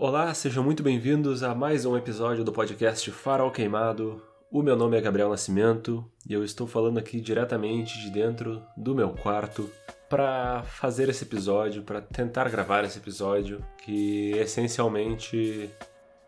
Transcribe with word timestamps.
Olá, 0.00 0.32
sejam 0.32 0.62
muito 0.62 0.80
bem-vindos 0.80 1.42
a 1.42 1.56
mais 1.56 1.84
um 1.84 1.96
episódio 1.96 2.44
do 2.44 2.52
podcast 2.52 3.10
Farol 3.10 3.50
Queimado. 3.50 4.22
O 4.48 4.62
meu 4.62 4.76
nome 4.76 4.96
é 4.96 5.00
Gabriel 5.00 5.28
Nascimento 5.28 6.08
e 6.24 6.32
eu 6.32 6.44
estou 6.44 6.68
falando 6.68 6.98
aqui 6.98 7.20
diretamente 7.20 7.98
de 7.98 8.08
dentro 8.08 8.62
do 8.76 8.94
meu 8.94 9.08
quarto 9.10 9.68
para 10.08 10.62
fazer 10.62 11.08
esse 11.08 11.24
episódio, 11.24 11.82
para 11.82 12.00
tentar 12.00 12.48
gravar 12.48 12.84
esse 12.84 12.96
episódio 12.96 13.60
que 13.84 14.30
essencialmente 14.36 15.68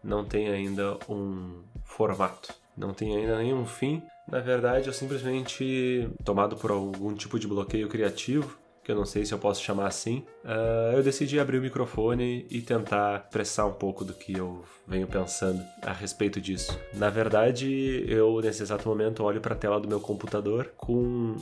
não 0.03 0.25
tem 0.25 0.49
ainda 0.49 0.99
um 1.09 1.63
formato, 1.85 2.53
não 2.77 2.93
tem 2.93 3.17
ainda 3.17 3.39
nenhum 3.39 3.65
fim. 3.65 4.03
Na 4.27 4.41
verdade, 4.41 4.89
eu 4.89 4.93
simplesmente, 4.93 6.11
tomado 6.25 6.57
por 6.57 6.73
algum 6.73 7.15
tipo 7.15 7.39
de 7.39 7.47
bloqueio 7.47 7.89
criativo, 7.89 8.59
que 8.83 8.91
eu 8.91 8.97
não 8.97 9.05
sei 9.05 9.25
se 9.25 9.33
eu 9.33 9.39
posso 9.39 9.63
chamar 9.63 9.87
assim, 9.87 10.25
uh, 10.45 10.97
eu 10.97 11.03
decidi 11.03 11.39
abrir 11.39 11.59
o 11.59 11.63
microfone 11.63 12.47
e 12.51 12.61
tentar 12.63 13.25
expressar 13.25 13.67
um 13.67 13.73
pouco 13.73 14.05
do 14.05 14.15
que 14.15 14.37
eu 14.37 14.65
venho 14.87 15.07
pensando 15.07 15.63
a 15.83 15.93
respeito 15.93 16.41
disso. 16.41 16.79
Na 16.95 17.11
verdade, 17.11 18.05
eu 18.09 18.41
nesse 18.41 18.63
exato 18.63 18.89
momento 18.89 19.23
olho 19.23 19.41
para 19.41 19.55
a 19.55 19.59
tela 19.59 19.81
do 19.81 19.89
meu 19.89 20.01
computador 20.01 20.73
com 20.77 21.37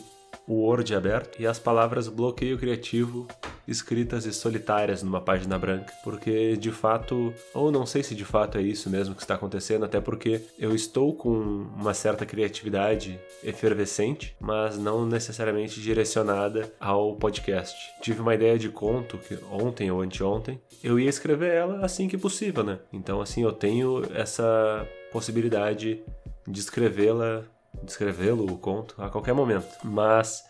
o 0.47 0.55
Word 0.62 0.95
aberto 0.95 1.41
e 1.41 1.47
as 1.47 1.59
palavras 1.59 2.09
bloqueio 2.09 2.59
criativo 2.59 3.27
escritas 3.69 4.25
e 4.25 4.33
solitárias 4.33 5.03
numa 5.03 5.21
página 5.21 5.59
branca, 5.59 5.93
porque 6.03 6.57
de 6.57 6.73
fato, 6.73 7.33
ou 7.55 7.71
não 7.71 7.85
sei 7.87 8.03
se 8.03 8.15
de 8.15 8.25
fato 8.25 8.59
é 8.59 8.63
isso 8.63 8.89
mesmo 8.89 9.15
que 9.15 9.23
está 9.23 9.35
acontecendo, 9.35 9.85
até 9.85 10.01
porque 10.01 10.41
eu 10.59 10.75
estou 10.75 11.15
com 11.15 11.31
uma 11.31 11.95
certa 11.95 12.25
criatividade 12.25 13.21
efervescente, 13.45 14.35
mas 14.41 14.79
não 14.79 15.07
necessariamente 15.07 15.81
direcionada 15.81 16.73
ao 16.81 17.15
podcast. 17.17 17.77
Tive 18.01 18.21
uma 18.21 18.35
ideia 18.35 18.59
de 18.59 18.71
conto 18.71 19.19
que 19.19 19.39
ontem 19.53 19.91
ou 19.91 20.01
anteontem, 20.01 20.61
eu 20.83 20.98
ia 20.98 21.09
escrever 21.09 21.55
ela 21.55 21.85
assim 21.85 22.09
que 22.09 22.17
possível, 22.17 22.65
né? 22.65 22.79
Então 22.93 23.21
assim, 23.21 23.43
eu 23.43 23.53
tenho 23.53 24.03
essa 24.14 24.87
possibilidade 25.12 26.03
de 26.47 26.61
escrevê-la 26.61 27.45
descrevê-lo, 27.83 28.45
o 28.51 28.59
conto, 28.59 28.95
a 28.98 29.09
qualquer 29.09 29.35
momento. 29.35 29.69
Mas 29.85 30.45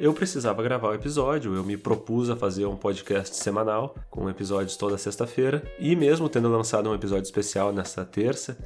eu 0.00 0.14
precisava 0.14 0.62
gravar 0.62 0.90
o 0.90 0.94
episódio, 0.94 1.54
eu 1.54 1.64
me 1.64 1.76
propus 1.76 2.30
a 2.30 2.36
fazer 2.36 2.66
um 2.66 2.76
podcast 2.76 3.36
semanal, 3.36 3.96
com 4.08 4.30
episódios 4.30 4.76
toda 4.76 4.96
sexta-feira, 4.96 5.62
e 5.78 5.96
mesmo 5.96 6.28
tendo 6.28 6.48
lançado 6.48 6.88
um 6.88 6.94
episódio 6.94 7.24
especial 7.24 7.72
nessa 7.72 8.04
terça, 8.04 8.56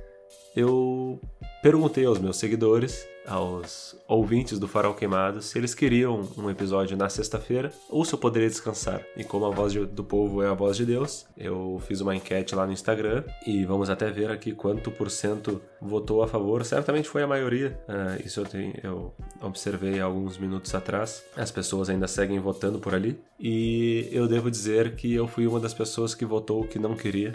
eu 0.55 1.19
perguntei 1.63 2.05
aos 2.05 2.19
meus 2.19 2.37
seguidores, 2.37 3.07
aos 3.27 3.97
ouvintes 4.09 4.59
do 4.59 4.69
Farol 4.69 4.95
Queimado, 4.95 5.41
se 5.43 5.59
eles 5.59 5.75
queriam 5.75 6.29
um 6.37 6.51
episódio 6.51 6.97
na 6.97 7.09
sexta-feira 7.09 7.73
ou 7.89 8.05
se 8.05 8.13
eu 8.15 8.19
poderia 8.19 8.49
descansar. 8.49 9.05
E 9.17 9.25
como 9.25 9.47
a 9.47 9.51
voz 9.51 9.73
do 9.75 10.05
povo 10.05 10.43
é 10.43 10.49
a 10.49 10.55
voz 10.55 10.77
de 10.77 10.85
Deus, 10.85 11.27
eu 11.37 11.81
fiz 11.87 12.01
uma 12.01 12.15
enquete 12.15 12.55
lá 12.55 12.67
no 12.67 12.73
Instagram 12.73 13.25
e 13.47 13.65
vamos 13.65 13.89
até 13.91 14.11
ver 14.11 14.31
aqui 14.31 14.53
quanto 14.53 14.91
por 14.91 15.11
cento 15.11 15.61
votou 15.81 16.23
a 16.23 16.29
favor. 16.29 16.65
Certamente 16.65 17.09
foi 17.09 17.23
a 17.23 17.27
maioria. 17.27 17.79
Uh, 17.89 18.27
isso 18.27 18.41
eu, 18.41 18.45
tenho, 18.45 18.75
eu 18.83 19.15
observei 19.41 20.01
alguns 20.01 20.39
minutos 20.39 20.75
atrás. 20.75 21.25
As 21.37 21.51
pessoas 21.51 21.89
ainda 21.89 22.09
seguem 22.09 22.39
votando 22.39 22.79
por 22.79 22.95
ali. 22.95 23.19
E 23.39 24.09
eu 24.13 24.27
devo 24.27 24.51
dizer 24.51 24.95
que 24.95 25.13
eu 25.13 25.27
fui 25.27 25.47
uma 25.47 25.61
das 25.61 25.75
pessoas 25.75 26.15
que 26.15 26.25
votou 26.25 26.65
que 26.65 26.79
não 26.79 26.95
queria. 26.95 27.33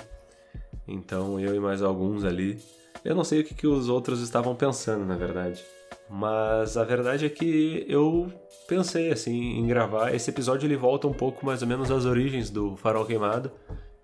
Então 0.88 1.40
eu 1.40 1.56
e 1.56 1.60
mais 1.60 1.82
alguns 1.82 2.24
ali 2.24 2.60
eu 3.04 3.16
não 3.16 3.24
sei 3.24 3.42
o 3.42 3.44
que, 3.44 3.54
que 3.54 3.68
os 3.68 3.90
outros 3.90 4.22
estavam 4.22 4.56
pensando, 4.56 5.06
na 5.06 5.16
verdade. 5.16 5.64
Mas 6.10 6.78
a 6.78 6.84
verdade 6.84 7.26
é 7.26 7.30
que 7.30 7.86
eu 7.88 8.32
pensei 8.68 9.12
assim 9.12 9.58
em 9.58 9.68
gravar. 9.68 10.14
Esse 10.14 10.30
episódio 10.30 10.66
ele 10.66 10.78
volta 10.78 11.08
um 11.08 11.14
pouco 11.14 11.46
mais 11.46 11.62
ou 11.62 11.68
menos 11.68 11.92
às 11.92 12.06
origens 12.06 12.50
do 12.50 12.78
Farol 12.78 13.06
Queimado, 13.06 13.52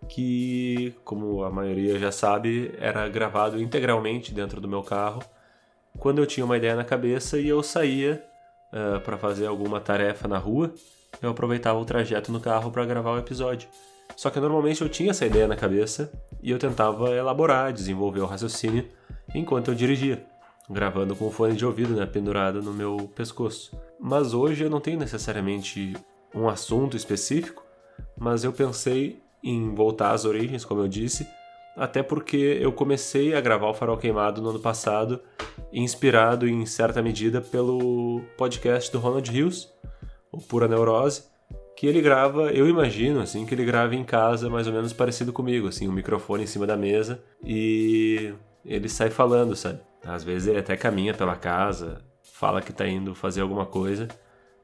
que, 0.09 0.93
como 1.05 1.43
a 1.43 1.49
maioria 1.49 1.97
já 1.97 2.11
sabe, 2.11 2.73
era 2.77 3.07
gravado 3.07 3.61
integralmente 3.61 4.33
dentro 4.33 4.59
do 4.59 4.67
meu 4.67 4.83
carro. 4.83 5.23
Quando 5.97 6.19
eu 6.19 6.25
tinha 6.25 6.45
uma 6.45 6.57
ideia 6.57 6.75
na 6.75 6.83
cabeça 6.83 7.37
e 7.39 7.47
eu 7.47 7.63
saía 7.63 8.23
uh, 8.73 8.99
para 9.01 9.17
fazer 9.17 9.45
alguma 9.45 9.79
tarefa 9.79 10.27
na 10.27 10.37
rua, 10.37 10.73
eu 11.21 11.29
aproveitava 11.29 11.79
o 11.79 11.85
trajeto 11.85 12.31
no 12.31 12.39
carro 12.39 12.71
para 12.71 12.85
gravar 12.85 13.11
o 13.11 13.19
episódio. 13.19 13.69
Só 14.15 14.29
que 14.29 14.39
normalmente 14.39 14.81
eu 14.81 14.89
tinha 14.89 15.11
essa 15.11 15.25
ideia 15.25 15.47
na 15.47 15.55
cabeça 15.55 16.11
e 16.41 16.51
eu 16.51 16.59
tentava 16.59 17.11
elaborar, 17.11 17.71
desenvolver 17.71 18.19
o 18.19 18.25
raciocínio 18.25 18.87
enquanto 19.33 19.69
eu 19.69 19.75
dirigia, 19.75 20.23
gravando 20.69 21.15
com 21.15 21.27
o 21.27 21.31
fone 21.31 21.55
de 21.55 21.65
ouvido 21.65 21.93
né, 21.93 22.05
pendurado 22.05 22.61
no 22.61 22.73
meu 22.73 23.09
pescoço. 23.15 23.77
Mas 23.99 24.33
hoje 24.33 24.63
eu 24.63 24.69
não 24.69 24.79
tenho 24.79 24.99
necessariamente 24.99 25.93
um 26.33 26.47
assunto 26.47 26.97
específico, 26.97 27.63
mas 28.17 28.43
eu 28.43 28.53
pensei 28.53 29.21
em 29.43 29.73
voltar 29.73 30.11
às 30.11 30.25
origens, 30.25 30.63
como 30.63 30.81
eu 30.81 30.87
disse, 30.87 31.27
até 31.75 32.01
porque 32.01 32.57
eu 32.61 32.71
comecei 32.71 33.33
a 33.33 33.41
gravar 33.41 33.67
o 33.67 33.73
Farol 33.73 33.97
Queimado 33.97 34.41
no 34.41 34.49
ano 34.49 34.59
passado, 34.59 35.19
inspirado 35.71 36.47
em 36.47 36.65
certa 36.65 37.01
medida 37.01 37.41
pelo 37.41 38.21
podcast 38.37 38.91
do 38.91 38.99
Ronald 38.99 39.29
Hills, 39.29 39.67
o 40.31 40.39
Pura 40.39 40.67
Neurose, 40.67 41.23
que 41.75 41.87
ele 41.87 42.01
grava, 42.01 42.51
eu 42.51 42.67
imagino, 42.69 43.19
assim, 43.19 43.45
que 43.45 43.53
ele 43.53 43.65
grava 43.65 43.95
em 43.95 44.03
casa 44.03 44.49
mais 44.49 44.67
ou 44.67 44.73
menos 44.73 44.93
parecido 44.93 45.33
comigo, 45.33 45.67
assim, 45.67 45.87
um 45.87 45.91
microfone 45.91 46.43
em 46.43 46.47
cima 46.47 46.65
da 46.65 46.77
mesa 46.77 47.21
e 47.43 48.33
ele 48.63 48.87
sai 48.87 49.09
falando, 49.09 49.55
sabe? 49.55 49.79
Às 50.03 50.23
vezes 50.23 50.47
ele 50.47 50.59
até 50.59 50.75
caminha 50.75 51.13
pela 51.13 51.35
casa, 51.35 52.01
fala 52.21 52.61
que 52.61 52.73
tá 52.73 52.87
indo 52.87 53.15
fazer 53.15 53.41
alguma 53.41 53.65
coisa, 53.65 54.07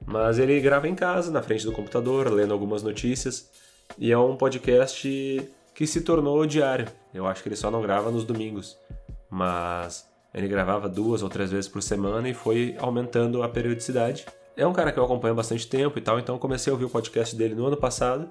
mas 0.05 0.39
ele 0.39 0.59
grava 0.59 0.87
em 0.87 0.95
casa, 0.95 1.31
na 1.31 1.41
frente 1.41 1.65
do 1.65 1.71
computador, 1.71 2.31
lendo 2.31 2.53
algumas 2.53 2.83
notícias, 2.83 3.49
e 3.97 4.11
é 4.11 4.17
um 4.17 4.35
podcast 4.35 5.49
que 5.73 5.87
se 5.87 6.01
tornou 6.01 6.45
diário. 6.45 6.87
Eu 7.13 7.25
acho 7.25 7.41
que 7.41 7.49
ele 7.49 7.55
só 7.55 7.71
não 7.71 7.81
grava 7.81 8.11
nos 8.11 8.23
domingos, 8.23 8.77
mas 9.29 10.07
ele 10.33 10.47
gravava 10.47 10.89
duas 10.89 11.23
ou 11.23 11.29
três 11.29 11.51
vezes 11.51 11.69
por 11.69 11.81
semana 11.81 12.29
e 12.29 12.33
foi 12.33 12.75
aumentando 12.79 13.41
a 13.41 13.49
periodicidade 13.49 14.25
é 14.59 14.67
um 14.67 14.73
cara 14.73 14.91
que 14.91 14.99
eu 14.99 15.05
acompanho 15.05 15.33
há 15.33 15.37
bastante 15.37 15.65
tempo 15.65 15.97
e 15.97 16.01
tal, 16.01 16.19
então 16.19 16.37
comecei 16.37 16.69
a 16.69 16.73
ouvir 16.73 16.83
o 16.83 16.89
podcast 16.89 17.33
dele 17.33 17.55
no 17.55 17.65
ano 17.65 17.77
passado. 17.77 18.29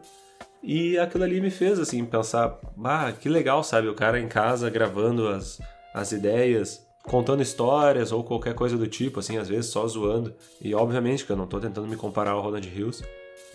E 0.62 0.98
aquilo 0.98 1.24
ali 1.24 1.40
me 1.40 1.50
fez, 1.50 1.78
assim, 1.78 2.04
pensar, 2.04 2.58
ah, 2.84 3.12
que 3.12 3.28
legal, 3.28 3.64
sabe? 3.64 3.88
O 3.88 3.94
cara 3.94 4.20
em 4.20 4.28
casa 4.28 4.68
gravando 4.68 5.26
as, 5.26 5.58
as 5.94 6.12
ideias, 6.12 6.86
contando 7.08 7.42
histórias 7.42 8.12
ou 8.12 8.22
qualquer 8.22 8.54
coisa 8.54 8.76
do 8.76 8.86
tipo, 8.86 9.20
assim, 9.20 9.36
às 9.36 9.48
vezes 9.48 9.70
só 9.70 9.86
zoando. 9.86 10.34
E 10.60 10.74
obviamente 10.74 11.24
que 11.24 11.32
eu 11.32 11.36
não 11.36 11.46
tô 11.46 11.58
tentando 11.58 11.88
me 11.88 11.96
comparar 11.96 12.32
ao 12.32 12.42
Ronald 12.42 12.68
Hills. 12.68 13.04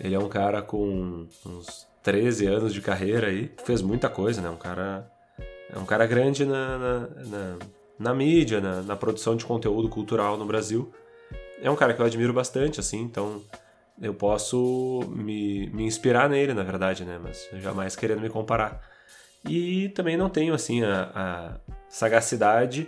Ele 0.00 0.14
é 0.14 0.18
um 0.18 0.28
cara 0.28 0.60
com 0.60 1.26
uns 1.46 1.86
13 2.02 2.46
anos 2.46 2.74
de 2.74 2.80
carreira 2.80 3.28
aí, 3.28 3.50
fez 3.64 3.80
muita 3.80 4.08
coisa, 4.08 4.42
né? 4.42 4.50
Um 4.50 4.56
cara. 4.56 5.10
É 5.72 5.78
um 5.78 5.86
cara 5.86 6.06
grande 6.06 6.44
na, 6.44 6.78
na, 6.78 6.98
na, 7.00 7.58
na 7.98 8.14
mídia, 8.14 8.60
na, 8.60 8.82
na 8.82 8.96
produção 8.96 9.34
de 9.34 9.44
conteúdo 9.44 9.88
cultural 9.88 10.36
no 10.36 10.44
Brasil 10.44 10.92
é 11.64 11.70
um 11.70 11.76
cara 11.76 11.94
que 11.94 12.00
eu 12.00 12.06
admiro 12.06 12.32
bastante, 12.32 12.78
assim, 12.78 13.00
então 13.00 13.42
eu 14.00 14.12
posso 14.12 15.00
me, 15.08 15.68
me 15.70 15.84
inspirar 15.84 16.28
nele, 16.28 16.52
na 16.52 16.62
verdade, 16.62 17.04
né? 17.04 17.18
Mas 17.22 17.48
jamais 17.54 17.96
querendo 17.96 18.20
me 18.20 18.28
comparar. 18.28 18.82
E 19.48 19.88
também 19.90 20.16
não 20.16 20.28
tenho, 20.28 20.52
assim, 20.52 20.82
a, 20.82 21.10
a 21.14 21.74
sagacidade. 21.88 22.86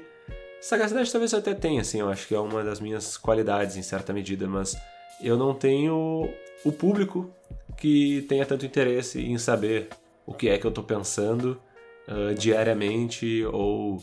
Sagacidade 0.67 1.13
talvez 1.13 1.33
eu 1.33 1.39
até 1.39 1.55
tenha, 1.55 1.81
assim, 1.81 2.01
eu 2.01 2.09
acho 2.09 2.27
que 2.27 2.35
é 2.35 2.41
uma 2.41 2.65
das 2.65 2.81
minhas 2.81 3.17
qualidades 3.17 3.77
em 3.77 3.83
certa 3.83 4.13
medida, 4.13 4.49
mas 4.49 4.77
eu 5.23 5.37
não 5.37 5.55
tenho 5.55 6.29
o 6.65 6.73
público 6.73 7.31
que 7.77 8.23
tenha 8.29 8.45
tanto 8.45 8.67
interesse 8.67 9.23
em 9.23 9.39
saber 9.39 9.89
o 10.27 10.35
que 10.35 10.49
é 10.49 10.59
que 10.59 10.67
eu 10.67 10.73
tô 10.73 10.83
pensando 10.83 11.63
uh, 12.09 12.35
diariamente 12.35 13.45
ou 13.45 14.03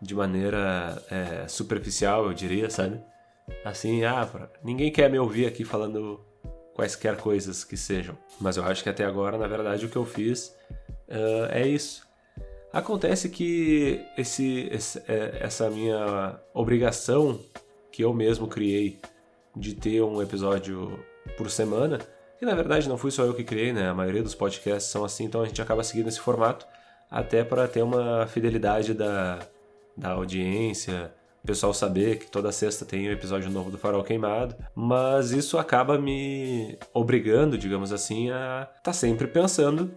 de 0.00 0.14
maneira 0.14 1.02
é, 1.10 1.46
superficial, 1.46 2.24
eu 2.24 2.32
diria, 2.32 2.70
sabe? 2.70 2.98
Assim, 3.62 4.02
ah, 4.04 4.26
ninguém 4.64 4.90
quer 4.90 5.10
me 5.10 5.18
ouvir 5.18 5.44
aqui 5.44 5.62
falando 5.62 6.24
quaisquer 6.72 7.18
coisas 7.18 7.64
que 7.64 7.76
sejam. 7.76 8.16
Mas 8.40 8.56
eu 8.56 8.64
acho 8.64 8.82
que 8.82 8.88
até 8.88 9.04
agora, 9.04 9.36
na 9.36 9.46
verdade, 9.46 9.84
o 9.84 9.90
que 9.90 9.96
eu 9.96 10.06
fiz 10.06 10.56
uh, 11.08 11.50
é 11.50 11.68
isso. 11.68 12.07
Acontece 12.72 13.28
que 13.28 14.04
esse, 14.16 14.68
esse, 14.70 15.02
é, 15.08 15.38
essa 15.40 15.70
minha 15.70 16.38
obrigação 16.52 17.40
que 17.90 18.04
eu 18.04 18.12
mesmo 18.12 18.46
criei 18.46 18.98
de 19.56 19.74
ter 19.74 20.02
um 20.02 20.22
episódio 20.22 21.02
por 21.36 21.50
semana, 21.50 21.98
e 22.40 22.44
na 22.44 22.54
verdade 22.54 22.88
não 22.88 22.98
fui 22.98 23.10
só 23.10 23.24
eu 23.24 23.34
que 23.34 23.42
criei, 23.42 23.72
né? 23.72 23.88
A 23.88 23.94
maioria 23.94 24.22
dos 24.22 24.34
podcasts 24.34 24.90
são 24.90 25.04
assim, 25.04 25.24
então 25.24 25.42
a 25.42 25.46
gente 25.46 25.60
acaba 25.60 25.82
seguindo 25.82 26.08
esse 26.08 26.20
formato 26.20 26.66
até 27.10 27.42
para 27.42 27.66
ter 27.66 27.82
uma 27.82 28.26
fidelidade 28.26 28.92
da, 28.92 29.38
da 29.96 30.10
audiência, 30.10 31.12
o 31.42 31.46
pessoal 31.46 31.72
saber 31.72 32.18
que 32.18 32.30
toda 32.30 32.52
sexta 32.52 32.84
tem 32.84 33.08
um 33.08 33.12
episódio 33.12 33.50
novo 33.50 33.70
do 33.70 33.78
Farol 33.78 34.04
Queimado, 34.04 34.54
mas 34.74 35.30
isso 35.30 35.56
acaba 35.56 35.98
me 35.98 36.78
obrigando, 36.92 37.56
digamos 37.56 37.92
assim, 37.92 38.30
a 38.30 38.68
estar 38.68 38.82
tá 38.82 38.92
sempre 38.92 39.26
pensando 39.26 39.90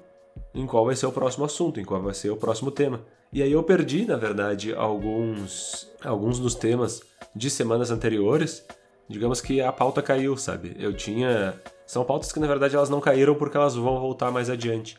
em 0.54 0.66
qual 0.66 0.86
vai 0.86 0.96
ser 0.96 1.06
o 1.06 1.12
próximo 1.12 1.46
assunto, 1.46 1.80
em 1.80 1.86
qual 1.86 2.02
vai 2.02 2.14
ser 2.14 2.30
o 2.30 2.38
próximo 2.38 2.72
tema. 2.72 3.02
E 3.32 3.42
aí 3.42 3.52
eu 3.52 3.64
perdi, 3.64 4.06
na 4.06 4.18
verdade, 4.18 4.74
alguns 4.74 5.90
alguns 6.04 6.40
dos 6.40 6.56
temas 6.56 7.02
de 7.36 7.50
semanas 7.50 7.92
anteriores. 7.92 8.66
Digamos 9.08 9.42
que 9.42 9.62
a 9.62 9.72
pauta 9.72 10.02
caiu, 10.02 10.36
sabe? 10.38 10.76
Eu 10.80 10.94
tinha 10.94 11.60
são 11.86 12.06
pautas 12.06 12.32
que 12.32 12.40
na 12.40 12.48
verdade 12.48 12.76
elas 12.76 12.90
não 12.90 13.02
caíram 13.02 13.36
porque 13.36 13.58
elas 13.58 13.76
vão 13.76 14.00
voltar 14.00 14.32
mais 14.32 14.50
adiante. 14.50 14.98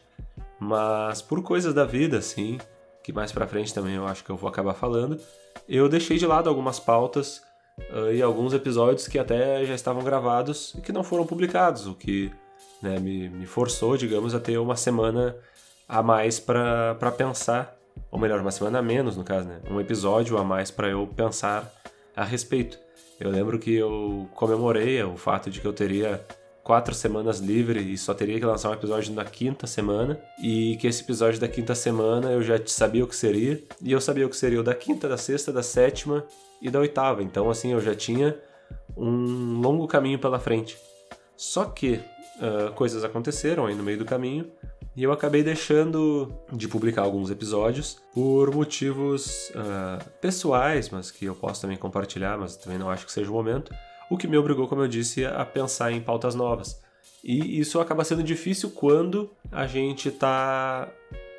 Mas 0.59 1.23
por 1.23 1.43
coisas 1.43 1.75
da 1.75 1.85
vida, 1.85 2.19
assim, 2.19 2.59
que 3.03 3.13
mais 3.13 3.33
pra 3.33 3.47
frente 3.47 3.75
também 3.75 3.95
eu 3.95 4.07
acho 4.07 4.23
que 4.23 4.31
eu 4.31 4.37
vou 4.37 4.49
acabar 4.49 4.75
falando, 4.75 5.19
eu 5.69 5.89
deixei 5.89 6.19
de 6.19 6.27
lado 6.27 6.49
algumas 6.49 6.79
pautas 6.79 7.43
uh, 7.93 8.13
e 8.13 8.23
alguns 8.23 8.53
episódios 8.53 9.09
que 9.09 9.19
até 9.19 9.65
já 9.65 9.75
estavam 9.75 10.05
gravados 10.05 10.75
e 10.77 10.81
que 10.81 10.93
não 10.93 11.03
foram 11.03 11.27
publicados, 11.27 11.87
o 11.87 11.95
que 11.95 12.31
né, 12.83 12.99
me, 12.99 13.29
me 13.29 13.47
forçou, 13.47 13.97
digamos, 13.97 14.35
a 14.35 14.41
ter 14.41 14.59
uma 14.59 14.77
semana 14.77 15.37
a 15.89 16.03
mais 16.03 16.41
para 16.41 17.13
pensar, 17.17 17.77
ou 18.11 18.19
melhor, 18.19 18.41
uma 18.41 18.51
semana 18.51 18.79
a 18.79 18.83
menos, 18.83 19.17
no 19.17 19.25
caso, 19.25 19.47
né? 19.47 19.61
Um 19.71 19.81
episódio 19.81 20.37
a 20.39 20.45
mais 20.45 20.71
para 20.71 20.89
eu 20.89 21.07
pensar 21.07 21.71
a 22.17 22.25
respeito. 22.25 22.79
Eu 23.21 23.31
lembro 23.31 23.59
que 23.59 23.75
eu 23.75 24.29
comemorei 24.35 25.03
o 25.03 25.17
fato 25.17 25.51
de 25.51 25.61
que 25.61 25.67
eu 25.67 25.73
teria 25.73 26.25
quatro 26.63 26.95
semanas 26.95 27.39
livre 27.39 27.81
e 27.81 27.99
só 27.99 28.15
teria 28.15 28.39
que 28.39 28.45
lançar 28.45 28.71
um 28.71 28.75
episódio 28.75 29.13
na 29.15 29.25
quinta 29.25 29.67
semana. 29.67 30.19
E 30.43 30.77
que 30.81 30.87
esse 30.87 31.03
episódio 31.03 31.41
da 31.41 31.49
quinta 31.49 31.75
semana 31.75 32.31
eu 32.31 32.43
já 32.43 32.59
sabia 32.67 33.05
o 33.05 33.07
que 33.07 33.17
seria. 33.17 33.63
E 33.81 33.93
eu 33.93 34.01
sabia 34.01 34.27
o 34.27 34.31
que 34.31 34.37
seria 34.37 34.61
o 34.61 34.65
da 34.65 34.75
quinta, 34.75 35.09
da 35.09 35.17
sexta, 35.17 35.53
da 35.53 35.63
sétima 35.63 36.25
e 36.61 36.71
da 36.71 36.81
oitava. 36.81 37.23
Então, 37.23 37.51
assim, 37.51 37.73
eu 37.73 37.81
já 37.81 37.95
tinha 37.95 38.37
um 38.97 39.61
longo 39.61 39.87
caminho 39.87 40.19
pela 40.19 40.39
frente. 40.39 40.79
Só 41.37 41.65
que 41.65 42.01
uh, 42.43 42.73
coisas 42.73 43.05
aconteceram 43.05 43.67
aí 43.67 43.75
no 43.75 43.83
meio 43.83 43.99
do 43.99 44.05
caminho 44.05 44.51
e 44.95 45.03
eu 45.03 45.13
acabei 45.13 45.43
deixando 45.43 46.31
de 46.53 46.69
publicar 46.69 47.03
alguns 47.03 47.31
episódios 47.31 47.99
por 48.13 48.55
motivos 48.55 49.51
uh, 49.51 50.11
pessoais, 50.21 50.91
mas 50.91 51.11
que 51.11 51.25
eu 51.25 51.35
posso 51.35 51.63
também 51.63 51.79
compartilhar, 51.79 52.37
mas 52.37 52.57
também 52.57 52.79
não 52.79 52.91
acho 52.91 53.07
que 53.07 53.13
seja 53.13 53.31
o 53.31 53.33
momento 53.33 53.73
o 54.13 54.19
que 54.19 54.29
me 54.29 54.37
obrigou, 54.37 54.69
como 54.69 54.83
eu 54.83 54.89
disse, 54.89 55.25
a 55.25 55.43
pensar 55.43 55.91
em 55.91 56.01
pautas 56.01 56.35
novas. 56.35 56.83
E 57.25 57.59
isso 57.59 57.81
acaba 57.81 58.05
sendo 58.05 58.23
difícil 58.23 58.71
quando 58.71 59.31
a 59.51 59.67
gente 59.67 60.11
tá 60.11 60.89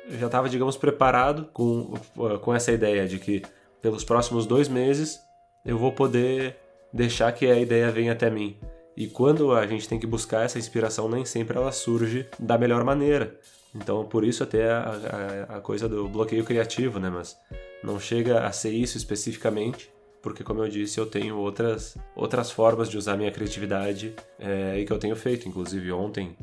já 0.08 0.26
estava, 0.26 0.48
digamos, 0.48 0.76
preparado 0.76 1.48
com, 1.52 1.94
com 2.42 2.54
essa 2.54 2.72
ideia 2.72 3.06
de 3.06 3.18
que 3.18 3.42
pelos 3.80 4.04
próximos 4.04 4.44
dois 4.44 4.68
meses 4.68 5.18
eu 5.64 5.78
vou 5.78 5.92
poder 5.92 6.56
deixar 6.92 7.32
que 7.32 7.46
a 7.46 7.58
ideia 7.58 7.90
venha 7.90 8.12
até 8.12 8.28
mim. 8.28 8.56
E 8.96 9.06
quando 9.06 9.52
a 9.52 9.66
gente 9.66 9.88
tem 9.88 9.98
que 9.98 10.06
buscar 10.06 10.44
essa 10.44 10.58
inspiração, 10.58 11.08
nem 11.08 11.24
sempre 11.24 11.56
ela 11.56 11.72
surge 11.72 12.26
da 12.38 12.56
melhor 12.56 12.84
maneira. 12.84 13.38
Então, 13.74 14.04
por 14.04 14.24
isso 14.24 14.42
até 14.42 14.70
a, 14.70 15.48
a, 15.50 15.56
a 15.56 15.60
coisa 15.60 15.88
do 15.88 16.08
bloqueio 16.08 16.44
criativo, 16.44 17.00
né? 17.00 17.10
Mas 17.10 17.36
não 17.82 17.98
chega 17.98 18.46
a 18.46 18.52
ser 18.52 18.70
isso 18.70 18.96
especificamente 18.96 19.92
porque 20.24 20.42
como 20.42 20.64
eu 20.64 20.68
disse, 20.70 20.98
eu 20.98 21.04
tenho 21.04 21.36
outras, 21.36 21.98
outras 22.16 22.50
formas 22.50 22.88
de 22.88 22.96
usar 22.96 23.14
minha 23.14 23.30
criatividade 23.30 24.14
é, 24.38 24.78
e 24.80 24.86
que 24.86 24.90
eu 24.90 24.98
tenho 24.98 25.14
feito. 25.14 25.46
Inclusive 25.46 25.92
ontem 25.92 26.34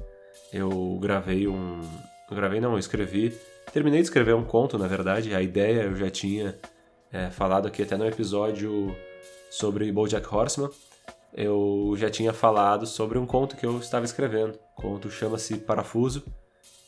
eu 0.53 0.99
gravei 1.01 1.47
um. 1.47 1.81
Gravei 2.29 2.61
não, 2.61 2.73
eu 2.73 2.77
escrevi. 2.77 3.35
Terminei 3.73 3.99
de 3.99 4.05
escrever 4.05 4.35
um 4.35 4.43
conto, 4.43 4.77
na 4.77 4.87
verdade. 4.87 5.33
A 5.33 5.41
ideia 5.41 5.81
eu 5.81 5.95
já 5.95 6.11
tinha 6.11 6.55
é, 7.11 7.31
falado 7.31 7.67
aqui 7.67 7.81
até 7.81 7.97
no 7.97 8.05
episódio 8.05 8.95
sobre 9.49 9.91
Bojack 9.91 10.31
Horseman. 10.31 10.69
Eu 11.33 11.93
já 11.97 12.09
tinha 12.09 12.33
falado 12.33 12.85
sobre 12.85 13.17
um 13.17 13.25
conto 13.25 13.55
que 13.55 13.65
eu 13.65 13.77
estava 13.79 14.05
escrevendo. 14.05 14.59
O 14.77 14.81
conto 14.81 15.09
chama-se 15.09 15.57
Parafuso 15.57 16.23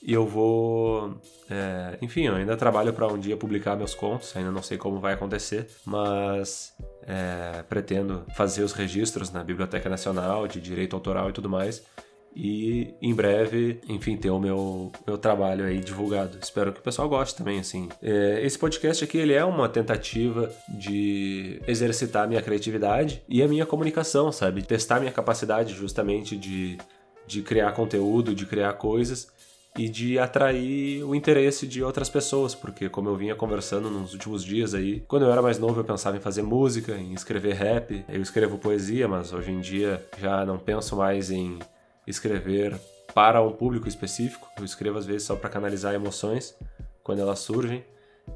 e 0.06 0.14
eu 0.14 0.28
vou. 0.28 1.18
É, 1.50 1.98
enfim, 2.02 2.24
eu 2.24 2.36
ainda 2.36 2.58
trabalho 2.58 2.94
para 2.94 3.08
um 3.08 3.18
dia 3.18 3.38
publicar 3.38 3.76
meus 3.78 3.96
contos, 3.96 4.36
ainda 4.36 4.52
não 4.52 4.62
sei 4.62 4.78
como 4.78 5.00
vai 5.00 5.14
acontecer, 5.14 5.70
mas 5.86 6.74
é, 7.08 7.64
pretendo 7.64 8.26
fazer 8.36 8.64
os 8.64 8.74
registros 8.74 9.32
na 9.32 9.44
Biblioteca 9.44 9.90
Nacional 9.90 10.46
de 10.48 10.60
Direito 10.60 10.96
Autoral 10.96 11.30
e 11.30 11.34
tudo 11.34 11.50
mais. 11.50 11.84
E 12.36 12.94
em 13.02 13.14
breve, 13.14 13.80
enfim, 13.88 14.18
ter 14.18 14.30
o 14.30 14.40
meu, 14.40 14.92
meu 15.06 15.18
trabalho 15.18 15.66
aí 15.66 15.80
divulgado. 15.80 16.38
Espero 16.42 16.74
que 16.74 16.80
o 16.80 16.84
pessoal 16.84 17.08
goste 17.08 17.36
também, 17.36 17.60
assim. 17.60 17.90
É, 18.02 18.42
esse 18.44 18.58
podcast 18.58 19.04
aqui, 19.04 19.18
ele 19.18 19.34
é 19.34 19.46
uma 19.46 19.70
tentativa 19.70 20.52
de 20.68 21.62
exercitar 21.68 22.24
a 22.24 22.28
minha 22.28 22.42
criatividade 22.42 23.24
e 23.30 23.44
a 23.44 23.48
minha 23.48 23.66
comunicação, 23.66 24.32
sabe? 24.32 24.64
Testar 24.64 25.00
minha 25.00 25.12
capacidade 25.12 25.74
justamente 25.74 26.36
de, 26.36 26.78
de 27.28 27.42
criar 27.42 27.72
conteúdo, 27.74 28.34
de 28.34 28.46
criar 28.46 28.74
coisas 28.74 29.28
e 29.78 29.90
de 29.90 30.20
atrair 30.20 31.04
o 31.04 31.16
interesse 31.16 31.66
de 31.66 31.84
outras 31.84 32.10
pessoas, 32.10 32.54
porque 32.54 32.90
como 32.90 33.10
eu 33.10 33.16
vinha 33.16 33.36
conversando 33.36 33.90
nos 33.90 34.14
últimos 34.14 34.44
dias 34.44 34.74
aí, 34.74 35.04
quando 35.08 35.26
eu 35.26 35.32
era 35.32 35.42
mais 35.42 35.58
novo 35.58 35.80
eu 35.80 35.84
pensava 35.84 36.16
em 36.16 36.20
fazer 36.20 36.44
música, 36.44 36.96
em 36.96 37.14
escrever 37.14 37.56
rap, 37.56 38.06
eu 38.08 38.22
escrevo 38.22 38.60
poesia, 38.60 39.08
mas 39.08 39.34
hoje 39.34 39.52
em 39.52 39.60
dia 39.60 40.06
já 40.20 40.46
não 40.46 40.60
penso 40.60 40.96
mais 40.96 41.32
em 41.32 41.58
escrever 42.08 42.80
para 43.14 43.42
um 43.42 43.52
público 43.52 43.88
específico, 43.88 44.50
eu 44.58 44.66
escrevo 44.66 44.98
às 44.98 45.06
vezes 45.06 45.24
só 45.24 45.36
para 45.36 45.50
canalizar 45.50 45.94
emoções 45.94 46.56
quando 47.04 47.20
elas 47.20 47.40
surgem. 47.40 47.84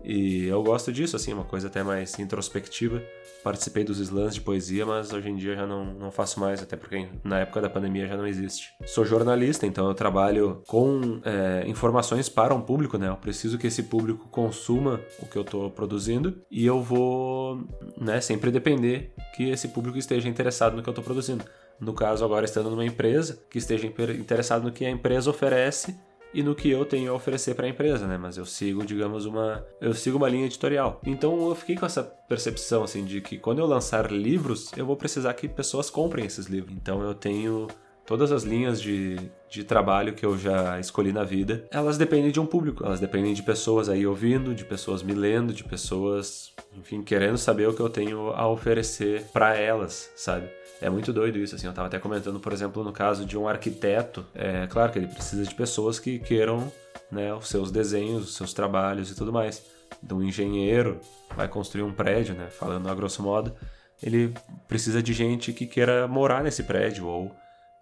E 0.04 0.46
eu 0.46 0.62
gosto 0.64 0.92
disso, 0.92 1.16
assim, 1.16 1.34
uma 1.34 1.44
coisa 1.44 1.68
até 1.68 1.82
mais 1.82 2.18
introspectiva. 2.20 3.02
Participei 3.44 3.84
dos 3.84 4.00
slams 4.00 4.36
de 4.36 4.42
poesia, 4.42 4.86
mas 4.86 5.14
hoje 5.14 5.30
em 5.30 5.36
dia 5.36 5.56
já 5.56 5.66
não, 5.66 5.86
não 5.86 6.12
faço 6.12 6.40
mais, 6.40 6.62
até 6.62 6.76
porque 6.76 7.08
na 7.24 7.40
época 7.40 7.62
da 7.62 7.70
pandemia 7.70 8.08
já 8.08 8.18
não 8.18 8.28
existe. 8.28 8.70
Sou 8.86 9.06
jornalista, 9.06 9.66
então 9.66 9.88
eu 9.88 9.94
trabalho 9.94 10.62
com 10.68 11.22
é, 11.24 11.64
informações 11.68 12.28
para 12.28 12.54
um 12.54 12.62
público, 12.62 12.98
né? 12.98 13.08
Eu 13.08 13.16
preciso 13.16 13.58
que 13.58 13.68
esse 13.68 13.84
público 13.84 14.28
consuma 14.28 15.00
o 15.20 15.26
que 15.26 15.38
eu 15.38 15.44
estou 15.44 15.72
produzindo 15.72 16.42
e 16.52 16.66
eu 16.66 16.82
vou 16.82 17.66
né, 17.98 18.20
sempre 18.20 18.52
depender 18.52 19.14
que 19.36 19.50
esse 19.50 19.70
público 19.70 19.98
esteja 19.98 20.28
interessado 20.28 20.76
no 20.76 20.84
que 20.84 20.90
eu 20.90 20.92
estou 20.92 21.04
produzindo. 21.04 21.46
No 21.80 21.94
caso, 21.94 22.26
agora 22.26 22.46
estando 22.46 22.70
numa 22.70 22.86
empresa, 22.86 23.44
que 23.50 23.58
esteja 23.58 23.86
interessado 23.88 24.64
no 24.64 24.72
que 24.72 24.86
a 24.86 24.90
empresa 24.90 25.30
oferece 25.30 25.96
e 26.34 26.44
no 26.44 26.56
que 26.56 26.70
eu 26.70 26.86
tenho 26.86 27.12
a 27.12 27.16
oferecer 27.16 27.56
para 27.56 27.66
a 27.66 27.70
empresa, 27.70 28.06
né? 28.06 28.18
Mas 28.18 28.38
eu 28.38 28.46
sigo, 28.46 28.86
digamos, 28.86 29.26
uma 29.26 29.66
eu 29.80 29.94
sigo 29.94 30.18
uma 30.18 30.30
linha 30.30 30.46
editorial. 30.46 31.02
Então 31.06 31.50
eu 31.50 31.56
fiquei 31.56 31.76
com 31.76 31.86
essa 31.86 32.04
percepção 32.04 32.84
assim 32.84 33.06
de 33.06 33.22
que 33.22 33.38
quando 33.38 33.60
eu 33.60 33.66
lançar 33.66 34.12
livros, 34.12 34.72
eu 34.76 34.86
vou 34.86 34.96
precisar 34.96 35.34
que 35.34 35.48
pessoas 35.48 35.90
comprem 35.90 36.26
esses 36.26 36.48
livros. 36.48 36.76
Então 36.76 37.02
eu 37.02 37.14
tenho 37.14 37.68
todas 38.08 38.32
as 38.32 38.44
linhas 38.44 38.82
de, 38.82 39.18
de 39.50 39.66
trabalho 39.66 40.14
que 40.14 40.26
eu 40.26 40.38
já 40.38 40.80
escolhi 40.80 41.12
na 41.12 41.26
vida, 41.26 41.66
elas 41.70 41.98
dependem 41.98 42.32
de 42.32 42.40
um 42.40 42.46
público, 42.46 42.86
elas 42.86 43.02
dependem 43.02 43.34
de 43.34 43.44
pessoas 43.44 43.90
aí 43.90 44.08
ouvindo, 44.08 44.56
de 44.56 44.64
pessoas 44.64 45.04
me 45.04 45.14
lendo, 45.14 45.54
de 45.54 45.66
pessoas, 45.66 46.54
enfim, 46.74 47.04
querendo 47.04 47.38
saber 47.38 47.68
o 47.68 47.74
que 47.74 47.82
eu 47.82 47.90
tenho 47.90 48.30
a 48.30 48.48
oferecer 48.48 49.26
para 49.34 49.58
elas, 49.58 50.10
sabe? 50.16 50.50
É 50.80 50.90
muito 50.90 51.12
doido 51.12 51.38
isso, 51.38 51.56
assim. 51.56 51.68
Eu 51.68 51.74
tava 51.74 51.88
até 51.88 52.00
comentando, 52.00 52.40
por 52.40 52.54
exemplo, 52.54 52.84
no 52.84 52.94
caso 52.94 53.26
de 53.26 53.38
um 53.38 53.48
arquiteto. 53.48 54.26
É 54.34 54.68
claro 54.68 54.92
que 54.92 55.00
ele 55.00 55.08
precisa 55.08 55.44
de 55.44 55.54
pessoas 55.54 56.00
que 56.00 56.20
queiram 56.20 56.72
né, 57.12 57.34
os 57.34 57.50
seus 57.50 57.72
desenhos, 57.72 58.30
os 58.30 58.36
seus 58.36 58.54
trabalhos 58.54 59.12
e 59.12 59.16
tudo 59.16 59.34
mais. 59.34 59.62
De 60.02 60.14
um 60.14 60.22
engenheiro 60.22 61.00
vai 61.36 61.48
construir 61.48 61.82
um 61.82 61.92
prédio, 61.92 62.36
né? 62.36 62.48
Falando 62.48 62.88
a 62.88 62.94
grosso 62.94 63.24
modo, 63.24 63.54
ele 64.02 64.34
precisa 64.68 65.02
de 65.02 65.14
gente 65.14 65.52
que 65.52 65.66
queira 65.66 66.08
morar 66.08 66.44
nesse 66.44 66.64
prédio 66.64 67.08
ou 67.08 67.36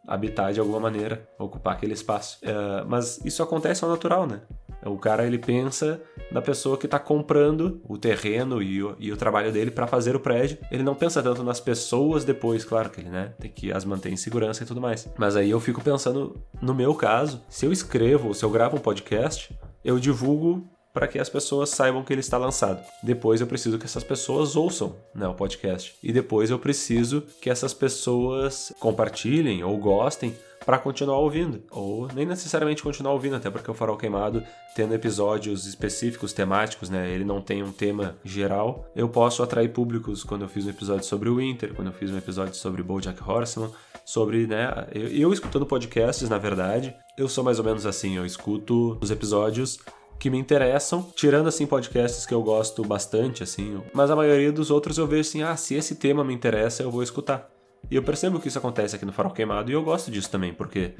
habitar 0.07 0.53
de 0.53 0.59
alguma 0.59 0.79
maneira, 0.79 1.27
ocupar 1.39 1.73
aquele 1.73 1.93
espaço. 1.93 2.37
É, 2.41 2.83
mas 2.85 3.23
isso 3.25 3.41
acontece 3.41 3.83
ao 3.83 3.89
natural, 3.89 4.27
né? 4.27 4.41
O 4.85 4.97
cara 4.97 5.25
ele 5.25 5.39
pensa 5.39 5.99
na 6.31 6.41
pessoa 6.41 6.77
que 6.77 6.85
está 6.85 6.99
comprando 6.99 7.81
o 7.87 7.97
terreno 7.97 8.61
e 8.61 8.83
o, 8.83 8.95
e 8.99 9.11
o 9.11 9.17
trabalho 9.17 9.51
dele 9.51 9.71
para 9.71 9.87
fazer 9.87 10.15
o 10.15 10.19
prédio. 10.19 10.59
Ele 10.69 10.83
não 10.83 10.93
pensa 10.93 11.23
tanto 11.23 11.43
nas 11.43 11.59
pessoas 11.59 12.23
depois, 12.23 12.63
claro 12.63 12.89
que 12.91 13.01
ele 13.01 13.09
né, 13.09 13.33
tem 13.39 13.49
que 13.49 13.71
as 13.71 13.83
manter 13.83 14.11
em 14.11 14.17
segurança 14.17 14.63
e 14.63 14.65
tudo 14.65 14.79
mais. 14.79 15.09
Mas 15.17 15.35
aí 15.35 15.49
eu 15.49 15.59
fico 15.59 15.81
pensando, 15.81 16.39
no 16.61 16.75
meu 16.75 16.93
caso, 16.93 17.41
se 17.49 17.65
eu 17.65 17.71
escrevo, 17.71 18.33
se 18.33 18.45
eu 18.45 18.49
gravo 18.51 18.77
um 18.77 18.79
podcast, 18.79 19.57
eu 19.83 19.97
divulgo 19.97 20.67
para 20.95 21.09
que 21.09 21.19
as 21.19 21.27
pessoas 21.27 21.71
saibam 21.71 22.05
que 22.05 22.13
ele 22.13 22.21
está 22.21 22.37
lançado. 22.37 22.81
Depois 23.03 23.41
eu 23.41 23.47
preciso 23.47 23.77
que 23.77 23.83
essas 23.83 24.03
pessoas 24.03 24.55
ouçam 24.55 24.95
né, 25.13 25.27
o 25.27 25.33
podcast. 25.33 25.93
E 26.01 26.13
depois 26.13 26.49
eu 26.49 26.57
preciso 26.57 27.21
que 27.41 27.49
essas 27.49 27.73
pessoas 27.73 28.71
compartilhem 28.79 29.61
ou 29.61 29.77
gostem 29.77 30.33
para 30.65 30.79
continuar 30.79 31.19
ouvindo, 31.19 31.61
ou 31.69 32.07
nem 32.15 32.25
necessariamente 32.25 32.81
continuar 32.81 33.13
ouvindo, 33.13 33.35
até 33.35 33.51
porque 33.51 33.69
o 33.69 33.73
Farol 33.73 33.97
Queimado, 33.97 34.41
tendo 34.75 34.95
episódios 34.95 35.67
específicos, 35.67 36.33
temáticos, 36.33 36.89
né, 36.89 37.07
ele 37.11 37.23
não 37.23 37.39
tem 37.39 37.61
um 37.61 37.71
tema 37.71 38.15
geral, 38.23 38.89
eu 38.95 39.07
posso 39.07 39.43
atrair 39.43 39.69
públicos 39.69 40.23
quando 40.23 40.41
eu 40.41 40.49
fiz 40.49 40.65
um 40.65 40.71
episódio 40.71 41.05
sobre 41.05 41.29
o 41.29 41.35
Winter, 41.35 41.75
quando 41.75 41.89
eu 41.89 41.93
fiz 41.93 42.09
um 42.09 42.17
episódio 42.17 42.55
sobre 42.55 42.81
BoJack 42.81 43.21
Horseman, 43.21 43.69
sobre, 44.03 44.47
né, 44.47 44.87
eu, 44.91 45.07
eu 45.09 45.33
escutando 45.33 45.67
podcasts, 45.67 46.27
na 46.29 46.39
verdade, 46.39 46.95
eu 47.15 47.29
sou 47.29 47.43
mais 47.43 47.59
ou 47.59 47.65
menos 47.65 47.85
assim, 47.85 48.17
eu 48.17 48.25
escuto 48.25 48.97
os 48.99 49.11
episódios 49.11 49.77
que 50.19 50.29
me 50.29 50.37
interessam, 50.37 51.11
tirando 51.15 51.47
assim 51.47 51.65
podcasts 51.65 52.25
que 52.25 52.33
eu 52.33 52.41
gosto 52.41 52.83
bastante 52.83 53.43
assim, 53.43 53.81
mas 53.93 54.09
a 54.09 54.15
maioria 54.15 54.51
dos 54.51 54.71
outros 54.71 54.97
eu 54.97 55.07
vejo 55.07 55.21
assim, 55.21 55.43
ah, 55.43 55.55
se 55.55 55.75
esse 55.75 55.95
tema 55.95 56.23
me 56.23 56.33
interessa, 56.33 56.83
eu 56.83 56.91
vou 56.91 57.03
escutar. 57.03 57.49
E 57.89 57.95
eu 57.95 58.03
percebo 58.03 58.39
que 58.39 58.47
isso 58.47 58.57
acontece 58.57 58.95
aqui 58.95 59.05
no 59.05 59.11
Farol 59.11 59.31
Queimado 59.31 59.69
e 59.69 59.73
eu 59.73 59.83
gosto 59.83 60.09
disso 60.09 60.29
também, 60.29 60.53
porque 60.53 60.93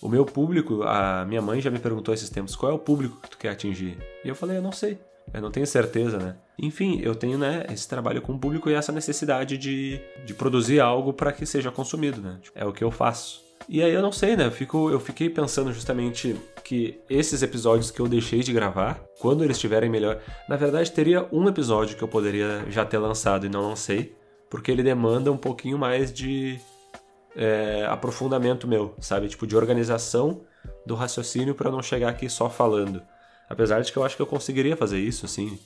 o 0.00 0.08
meu 0.08 0.24
público, 0.24 0.82
a 0.82 1.24
minha 1.26 1.42
mãe 1.42 1.60
já 1.60 1.70
me 1.70 1.78
perguntou 1.78 2.14
esses 2.14 2.30
tempos, 2.30 2.56
qual 2.56 2.72
é 2.72 2.74
o 2.74 2.78
público 2.78 3.20
que 3.20 3.30
tu 3.30 3.38
quer 3.38 3.50
atingir? 3.50 3.98
E 4.24 4.28
eu 4.28 4.34
falei, 4.34 4.56
eu 4.56 4.62
não 4.62 4.72
sei. 4.72 4.98
Eu 5.32 5.42
não 5.42 5.50
tenho 5.50 5.66
certeza, 5.66 6.18
né? 6.18 6.36
Enfim, 6.58 7.00
eu 7.02 7.14
tenho, 7.14 7.38
né, 7.38 7.66
esse 7.72 7.88
trabalho 7.88 8.20
com 8.20 8.32
o 8.32 8.38
público 8.38 8.68
e 8.68 8.74
essa 8.74 8.90
necessidade 8.90 9.56
de, 9.56 10.00
de 10.24 10.34
produzir 10.34 10.80
algo 10.80 11.12
para 11.12 11.32
que 11.32 11.46
seja 11.46 11.70
consumido, 11.70 12.20
né? 12.20 12.38
É 12.54 12.64
o 12.64 12.72
que 12.72 12.82
eu 12.82 12.90
faço. 12.90 13.49
E 13.68 13.82
aí 13.82 13.92
eu 13.92 14.02
não 14.02 14.10
sei, 14.12 14.36
né? 14.36 14.46
Eu, 14.46 14.50
fico, 14.50 14.90
eu 14.90 14.98
fiquei 14.98 15.30
pensando 15.30 15.72
justamente 15.72 16.36
que 16.64 17.00
esses 17.08 17.42
episódios 17.42 17.90
que 17.90 18.00
eu 18.00 18.08
deixei 18.08 18.40
de 18.40 18.52
gravar, 18.52 19.00
quando 19.20 19.44
eles 19.44 19.56
estiverem 19.56 19.90
melhor. 19.90 20.20
Na 20.48 20.56
verdade, 20.56 20.90
teria 20.90 21.26
um 21.32 21.48
episódio 21.48 21.96
que 21.96 22.02
eu 22.02 22.08
poderia 22.08 22.64
já 22.68 22.84
ter 22.84 22.98
lançado 22.98 23.46
e 23.46 23.48
não 23.48 23.68
lancei, 23.68 24.14
porque 24.48 24.70
ele 24.70 24.82
demanda 24.82 25.30
um 25.30 25.36
pouquinho 25.36 25.78
mais 25.78 26.12
de 26.12 26.58
é, 27.36 27.86
aprofundamento 27.88 28.66
meu, 28.66 28.94
sabe? 29.00 29.28
Tipo, 29.28 29.46
de 29.46 29.56
organização 29.56 30.42
do 30.84 30.94
raciocínio 30.94 31.54
para 31.54 31.70
não 31.70 31.82
chegar 31.82 32.08
aqui 32.08 32.28
só 32.28 32.48
falando. 32.48 33.02
Apesar 33.48 33.80
de 33.80 33.92
que 33.92 33.98
eu 33.98 34.04
acho 34.04 34.16
que 34.16 34.22
eu 34.22 34.26
conseguiria 34.26 34.76
fazer 34.76 34.98
isso, 34.98 35.26
assim. 35.26 35.58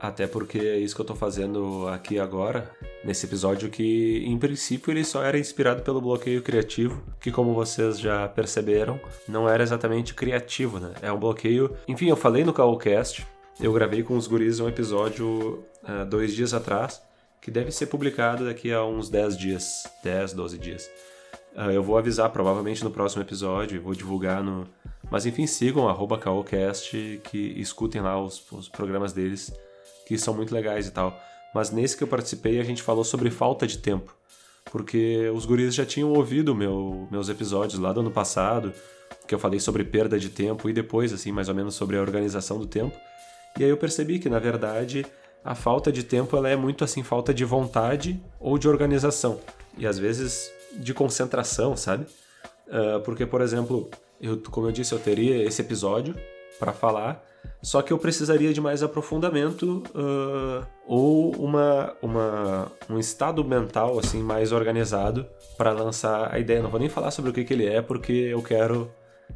Até 0.00 0.28
porque 0.28 0.58
é 0.58 0.78
isso 0.78 0.94
que 0.94 1.00
eu 1.00 1.06
tô 1.06 1.14
fazendo 1.14 1.88
aqui 1.88 2.20
agora, 2.20 2.70
nesse 3.04 3.26
episódio 3.26 3.68
que, 3.68 4.22
em 4.24 4.38
princípio, 4.38 4.92
ele 4.92 5.04
só 5.04 5.24
era 5.24 5.38
inspirado 5.38 5.82
pelo 5.82 6.00
bloqueio 6.00 6.40
criativo, 6.40 7.02
que 7.20 7.32
como 7.32 7.52
vocês 7.52 7.98
já 7.98 8.28
perceberam, 8.28 9.00
não 9.26 9.48
era 9.48 9.62
exatamente 9.62 10.14
criativo, 10.14 10.78
né? 10.78 10.92
É 11.02 11.10
um 11.10 11.18
bloqueio... 11.18 11.74
Enfim, 11.88 12.08
eu 12.08 12.16
falei 12.16 12.44
no 12.44 12.52
Callcast, 12.52 13.26
eu 13.60 13.72
gravei 13.72 14.04
com 14.04 14.16
os 14.16 14.28
guris 14.28 14.60
um 14.60 14.68
episódio 14.68 15.64
uh, 15.82 16.04
dois 16.08 16.32
dias 16.32 16.54
atrás, 16.54 17.02
que 17.40 17.50
deve 17.50 17.72
ser 17.72 17.86
publicado 17.86 18.44
daqui 18.44 18.72
a 18.72 18.84
uns 18.84 19.08
10 19.10 19.36
dias, 19.36 19.82
10, 20.04 20.32
12 20.32 20.58
dias. 20.58 20.88
Uh, 21.56 21.72
eu 21.72 21.82
vou 21.82 21.98
avisar 21.98 22.30
provavelmente 22.30 22.84
no 22.84 22.90
próximo 22.90 23.22
episódio, 23.22 23.82
vou 23.82 23.94
divulgar 23.94 24.44
no... 24.44 24.68
Mas 25.10 25.26
enfim, 25.26 25.44
sigam 25.46 25.88
Caocast, 26.20 27.20
que 27.24 27.38
escutem 27.56 28.00
lá 28.00 28.22
os, 28.22 28.44
os 28.52 28.68
programas 28.68 29.12
deles, 29.12 29.52
que 30.06 30.18
são 30.18 30.34
muito 30.34 30.54
legais 30.54 30.86
e 30.86 30.90
tal. 30.90 31.18
Mas 31.54 31.70
nesse 31.70 31.96
que 31.96 32.02
eu 32.02 32.08
participei, 32.08 32.60
a 32.60 32.64
gente 32.64 32.82
falou 32.82 33.04
sobre 33.04 33.30
falta 33.30 33.66
de 33.66 33.78
tempo. 33.78 34.14
Porque 34.70 35.30
os 35.34 35.46
guris 35.46 35.74
já 35.74 35.84
tinham 35.86 36.12
ouvido 36.12 36.54
meu, 36.54 37.08
meus 37.10 37.28
episódios 37.28 37.80
lá 37.80 37.92
do 37.92 38.00
ano 38.00 38.10
passado, 38.10 38.72
que 39.26 39.34
eu 39.34 39.38
falei 39.38 39.58
sobre 39.60 39.84
perda 39.84 40.18
de 40.18 40.28
tempo 40.28 40.68
e 40.68 40.72
depois, 40.72 41.12
assim, 41.12 41.32
mais 41.32 41.48
ou 41.48 41.54
menos 41.54 41.74
sobre 41.74 41.96
a 41.96 42.00
organização 42.00 42.58
do 42.58 42.66
tempo. 42.66 42.96
E 43.58 43.64
aí 43.64 43.70
eu 43.70 43.76
percebi 43.76 44.18
que, 44.18 44.28
na 44.28 44.38
verdade, 44.38 45.06
a 45.44 45.54
falta 45.54 45.90
de 45.90 46.02
tempo 46.02 46.36
ela 46.36 46.48
é 46.48 46.56
muito 46.56 46.84
assim, 46.84 47.02
falta 47.02 47.32
de 47.32 47.44
vontade 47.44 48.22
ou 48.38 48.58
de 48.58 48.68
organização. 48.68 49.40
E 49.76 49.86
às 49.86 49.98
vezes 49.98 50.50
de 50.76 50.92
concentração, 50.92 51.76
sabe? 51.76 52.06
Uh, 52.66 53.00
porque, 53.04 53.24
por 53.24 53.40
exemplo, 53.40 53.90
eu, 54.20 54.40
como 54.50 54.66
eu 54.66 54.72
disse, 54.72 54.92
eu 54.92 54.98
teria 54.98 55.42
esse 55.42 55.62
episódio 55.62 56.14
para 56.58 56.72
falar 56.72 57.24
só 57.60 57.82
que 57.82 57.92
eu 57.92 57.98
precisaria 57.98 58.52
de 58.52 58.60
mais 58.60 58.82
aprofundamento 58.82 59.82
uh, 59.88 60.66
ou 60.86 61.32
uma, 61.36 61.94
uma, 62.00 62.72
um 62.88 62.98
estado 62.98 63.44
mental 63.44 63.98
assim 63.98 64.22
mais 64.22 64.52
organizado 64.52 65.26
para 65.56 65.72
lançar 65.72 66.32
a 66.32 66.38
ideia. 66.38 66.62
Não 66.62 66.70
vou 66.70 66.78
nem 66.78 66.88
falar 66.88 67.10
sobre 67.10 67.30
o 67.30 67.34
que, 67.34 67.44
que 67.44 67.52
ele 67.52 67.66
é, 67.66 67.82
porque 67.82 68.12
eu 68.12 68.42
quero 68.42 68.90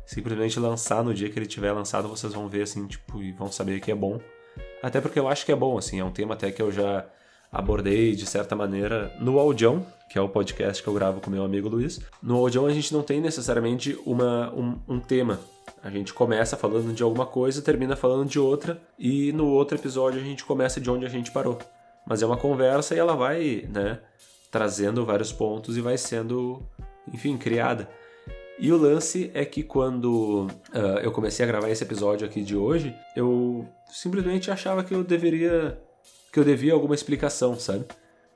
simplesmente 0.07 0.59
lançar 0.61 1.03
no 1.03 1.13
dia 1.13 1.29
que 1.29 1.39
ele 1.39 1.47
tiver 1.47 1.73
lançado. 1.73 2.09
Vocês 2.09 2.33
vão 2.33 2.49
ver 2.49 2.63
assim, 2.63 2.87
tipo, 2.87 3.21
e 3.21 3.33
vão 3.33 3.51
saber 3.51 3.81
que 3.81 3.91
é 3.91 3.95
bom. 3.95 4.21
Até 4.83 5.01
porque 5.01 5.19
eu 5.19 5.29
acho 5.29 5.45
que 5.45 5.53
é 5.53 5.57
bom, 5.57 5.77
assim, 5.77 6.01
é 6.01 6.05
um 6.05 6.11
tema 6.11 6.35
até 6.35 6.51
que 6.51 6.63
eu 6.63 6.71
já 6.71 7.05
abordei 7.51 8.15
de 8.15 8.25
certa 8.25 8.57
maneira 8.57 9.15
no 9.21 9.39
Audião, 9.39 9.85
que 10.11 10.19
é 10.19 10.21
o 10.21 10.29
podcast 10.29 10.83
que 10.83 10.89
eu 10.89 10.95
gravo 10.95 11.21
com 11.21 11.31
meu 11.31 11.45
amigo 11.45 11.69
Luiz. 11.69 12.01
No 12.23 12.37
Audião 12.37 12.67
a 12.67 12.73
gente 12.73 12.93
não 12.93 13.03
tem 13.03 13.21
necessariamente 13.21 13.99
uma, 14.07 14.53
um, 14.55 14.79
um 14.89 15.01
tema 15.01 15.39
a 15.83 15.91
gente 15.91 16.15
começa 16.15 16.57
falando 16.57 16.93
de 16.95 17.03
alguma 17.03 17.27
coisa, 17.27 17.61
termina 17.61 17.97
falando 17.97 18.29
de 18.29 18.39
outra, 18.39 18.81
e 18.99 19.33
no 19.33 19.49
outro 19.49 19.77
episódio 19.77 20.21
a 20.21 20.25
gente 20.25 20.45
começa 20.45 20.81
de 20.81 20.89
onde 20.89 21.05
a 21.05 21.09
gente 21.09 21.33
parou. 21.33 21.59
Mas 22.07 22.23
é 22.23 22.27
uma 22.27 22.37
conversa 22.37 22.95
e 22.95 22.99
ela 22.99 23.17
vai, 23.17 23.69
né, 23.69 23.99
trazendo 24.51 25.05
vários 25.05 25.33
pontos 25.33 25.77
e 25.77 25.81
vai 25.81 25.99
sendo, 25.99 26.63
enfim, 27.13 27.37
criada. 27.37 27.89
E 28.59 28.71
o 28.71 28.77
lance 28.77 29.31
é 29.35 29.45
que 29.45 29.63
quando 29.63 30.47
uh, 30.73 30.99
eu 31.03 31.11
comecei 31.11 31.45
a 31.45 31.49
gravar 31.49 31.69
esse 31.69 31.83
episódio 31.83 32.27
aqui 32.27 32.43
de 32.43 32.55
hoje, 32.55 32.95
eu 33.17 33.67
simplesmente 33.91 34.51
achava 34.53 34.85
que 34.85 34.95
eu 34.95 35.03
deveria, 35.03 35.81
que 36.33 36.39
eu 36.39 36.45
devia 36.45 36.73
alguma 36.73 36.95
explicação, 36.95 37.59
sabe? 37.59 37.87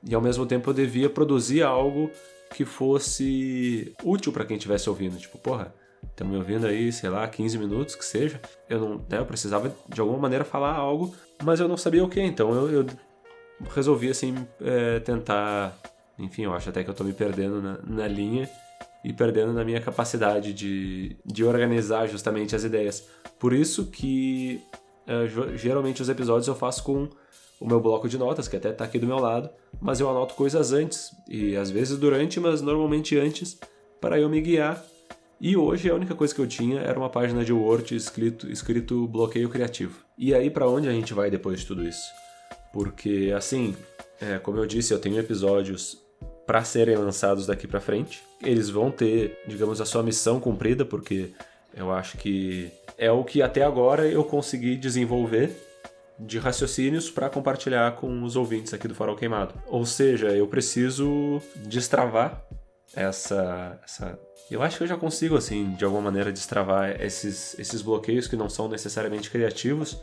E 0.03 0.13
ao 0.13 0.21
mesmo 0.21 0.45
tempo 0.45 0.69
eu 0.69 0.73
devia 0.73 1.09
produzir 1.09 1.63
algo 1.63 2.11
que 2.53 2.65
fosse 2.65 3.93
útil 4.03 4.33
para 4.33 4.43
quem 4.43 4.57
estivesse 4.57 4.89
ouvindo. 4.89 5.17
Tipo, 5.17 5.37
porra, 5.37 5.73
estão 6.17 6.27
me 6.27 6.35
ouvindo 6.35 6.65
aí, 6.65 6.91
sei 6.91 7.09
lá, 7.11 7.27
15 7.27 7.59
minutos 7.59 7.95
que 7.95 8.03
seja. 8.03 8.41
Eu 8.67 8.79
não, 8.79 8.95
né, 9.07 9.19
eu 9.19 9.25
precisava 9.25 9.71
de 9.87 10.01
alguma 10.01 10.17
maneira 10.17 10.43
falar 10.43 10.73
algo, 10.73 11.13
mas 11.43 11.59
eu 11.59 11.67
não 11.67 11.77
sabia 11.77 12.03
o 12.03 12.09
que, 12.09 12.19
então 12.19 12.51
eu, 12.53 12.71
eu 12.71 12.85
resolvi 13.69 14.09
assim 14.09 14.35
é, 14.59 14.99
tentar, 14.99 15.77
enfim, 16.17 16.43
eu 16.43 16.53
acho 16.53 16.69
até 16.69 16.83
que 16.83 16.89
eu 16.89 16.93
tô 16.93 17.03
me 17.03 17.13
perdendo 17.13 17.61
na, 17.61 17.77
na 17.83 18.07
linha 18.07 18.49
e 19.03 19.13
perdendo 19.13 19.53
na 19.53 19.63
minha 19.63 19.79
capacidade 19.79 20.53
de, 20.53 21.15
de 21.23 21.43
organizar 21.43 22.07
justamente 22.07 22.55
as 22.55 22.63
ideias. 22.63 23.07
Por 23.37 23.53
isso 23.53 23.85
que 23.85 24.59
é, 25.05 25.27
geralmente 25.55 26.01
os 26.01 26.09
episódios 26.09 26.47
eu 26.47 26.55
faço 26.55 26.83
com 26.83 27.07
o 27.59 27.67
meu 27.67 27.79
bloco 27.79 28.09
de 28.09 28.17
notas, 28.17 28.47
que 28.47 28.55
até 28.55 28.69
está 28.69 28.85
aqui 28.85 28.97
do 28.97 29.05
meu 29.05 29.19
lado, 29.19 29.49
mas 29.79 29.99
eu 29.99 30.09
anoto 30.09 30.33
coisas 30.33 30.73
antes 30.73 31.11
e 31.27 31.55
às 31.55 31.69
vezes 31.69 31.97
durante, 31.97 32.39
mas 32.39 32.59
normalmente 32.61 33.17
antes, 33.17 33.59
para 34.01 34.19
eu 34.19 34.27
me 34.27 34.41
guiar 34.41 34.83
e 35.39 35.55
hoje 35.55 35.89
a 35.89 35.95
única 35.95 36.15
coisa 36.15 36.33
que 36.33 36.41
eu 36.41 36.47
tinha 36.47 36.81
era 36.81 36.97
uma 36.97 37.09
página 37.09 37.45
de 37.45 37.53
Word 37.53 37.95
escrito, 37.95 38.49
escrito 38.49 39.07
bloqueio 39.07 39.49
criativo. 39.49 39.99
E 40.17 40.33
aí 40.33 40.49
para 40.49 40.67
onde 40.67 40.87
a 40.87 40.91
gente 40.91 41.13
vai 41.13 41.29
depois 41.29 41.59
de 41.59 41.65
tudo 41.65 41.87
isso? 41.87 42.07
Porque 42.73 43.33
assim, 43.35 43.75
é, 44.19 44.39
como 44.39 44.57
eu 44.57 44.65
disse, 44.65 44.93
eu 44.93 44.99
tenho 44.99 45.19
episódios 45.19 46.01
para 46.45 46.63
serem 46.63 46.95
lançados 46.95 47.45
daqui 47.45 47.67
para 47.67 47.79
frente. 47.79 48.23
Eles 48.41 48.69
vão 48.69 48.89
ter, 48.89 49.37
digamos, 49.47 49.81
a 49.81 49.85
sua 49.85 50.01
missão 50.01 50.39
cumprida, 50.39 50.85
porque 50.85 51.31
eu 51.75 51.91
acho 51.91 52.17
que 52.17 52.71
é 52.97 53.11
o 53.11 53.23
que 53.23 53.41
até 53.41 53.63
agora 53.63 54.07
eu 54.07 54.23
consegui 54.23 54.75
desenvolver 54.75 55.51
de 56.17 56.39
raciocínios 56.39 57.11
para 57.11 57.29
compartilhar 57.29 57.95
com 57.97 58.23
os 58.23 58.35
ouvintes 58.35 58.73
aqui 58.73 58.87
do 58.87 58.95
Farol 58.95 59.15
Queimado. 59.15 59.53
Ou 59.67 59.85
seja, 59.85 60.29
eu 60.29 60.47
preciso 60.47 61.39
destravar 61.57 62.43
essa, 62.95 63.79
essa 63.83 64.19
eu 64.49 64.61
acho 64.63 64.77
que 64.77 64.83
eu 64.83 64.87
já 64.87 64.95
consigo, 64.95 65.35
assim, 65.35 65.73
de 65.73 65.83
alguma 65.83 66.03
maneira, 66.03 66.31
destravar 66.31 67.01
esses, 67.01 67.57
esses 67.59 67.81
bloqueios 67.81 68.27
que 68.27 68.35
não 68.35 68.49
são 68.49 68.69
necessariamente 68.69 69.29
criativos 69.29 70.01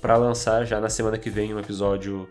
para 0.00 0.16
lançar 0.16 0.64
já 0.64 0.80
na 0.80 0.90
semana 0.90 1.16
que 1.16 1.30
vem 1.30 1.54
um 1.54 1.58
episódio 1.58 2.28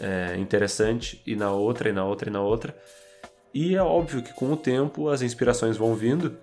é, 0.00 0.36
interessante 0.38 1.22
e 1.26 1.36
na 1.36 1.52
outra, 1.52 1.90
e 1.90 1.92
na 1.92 2.04
outra, 2.04 2.30
e 2.30 2.32
na 2.32 2.40
outra. 2.40 2.74
E 3.52 3.76
é 3.76 3.82
óbvio 3.82 4.22
que 4.22 4.32
com 4.32 4.50
o 4.52 4.56
tempo 4.56 5.10
as 5.10 5.20
inspirações 5.20 5.76
vão 5.76 5.94
vindo 5.94 6.36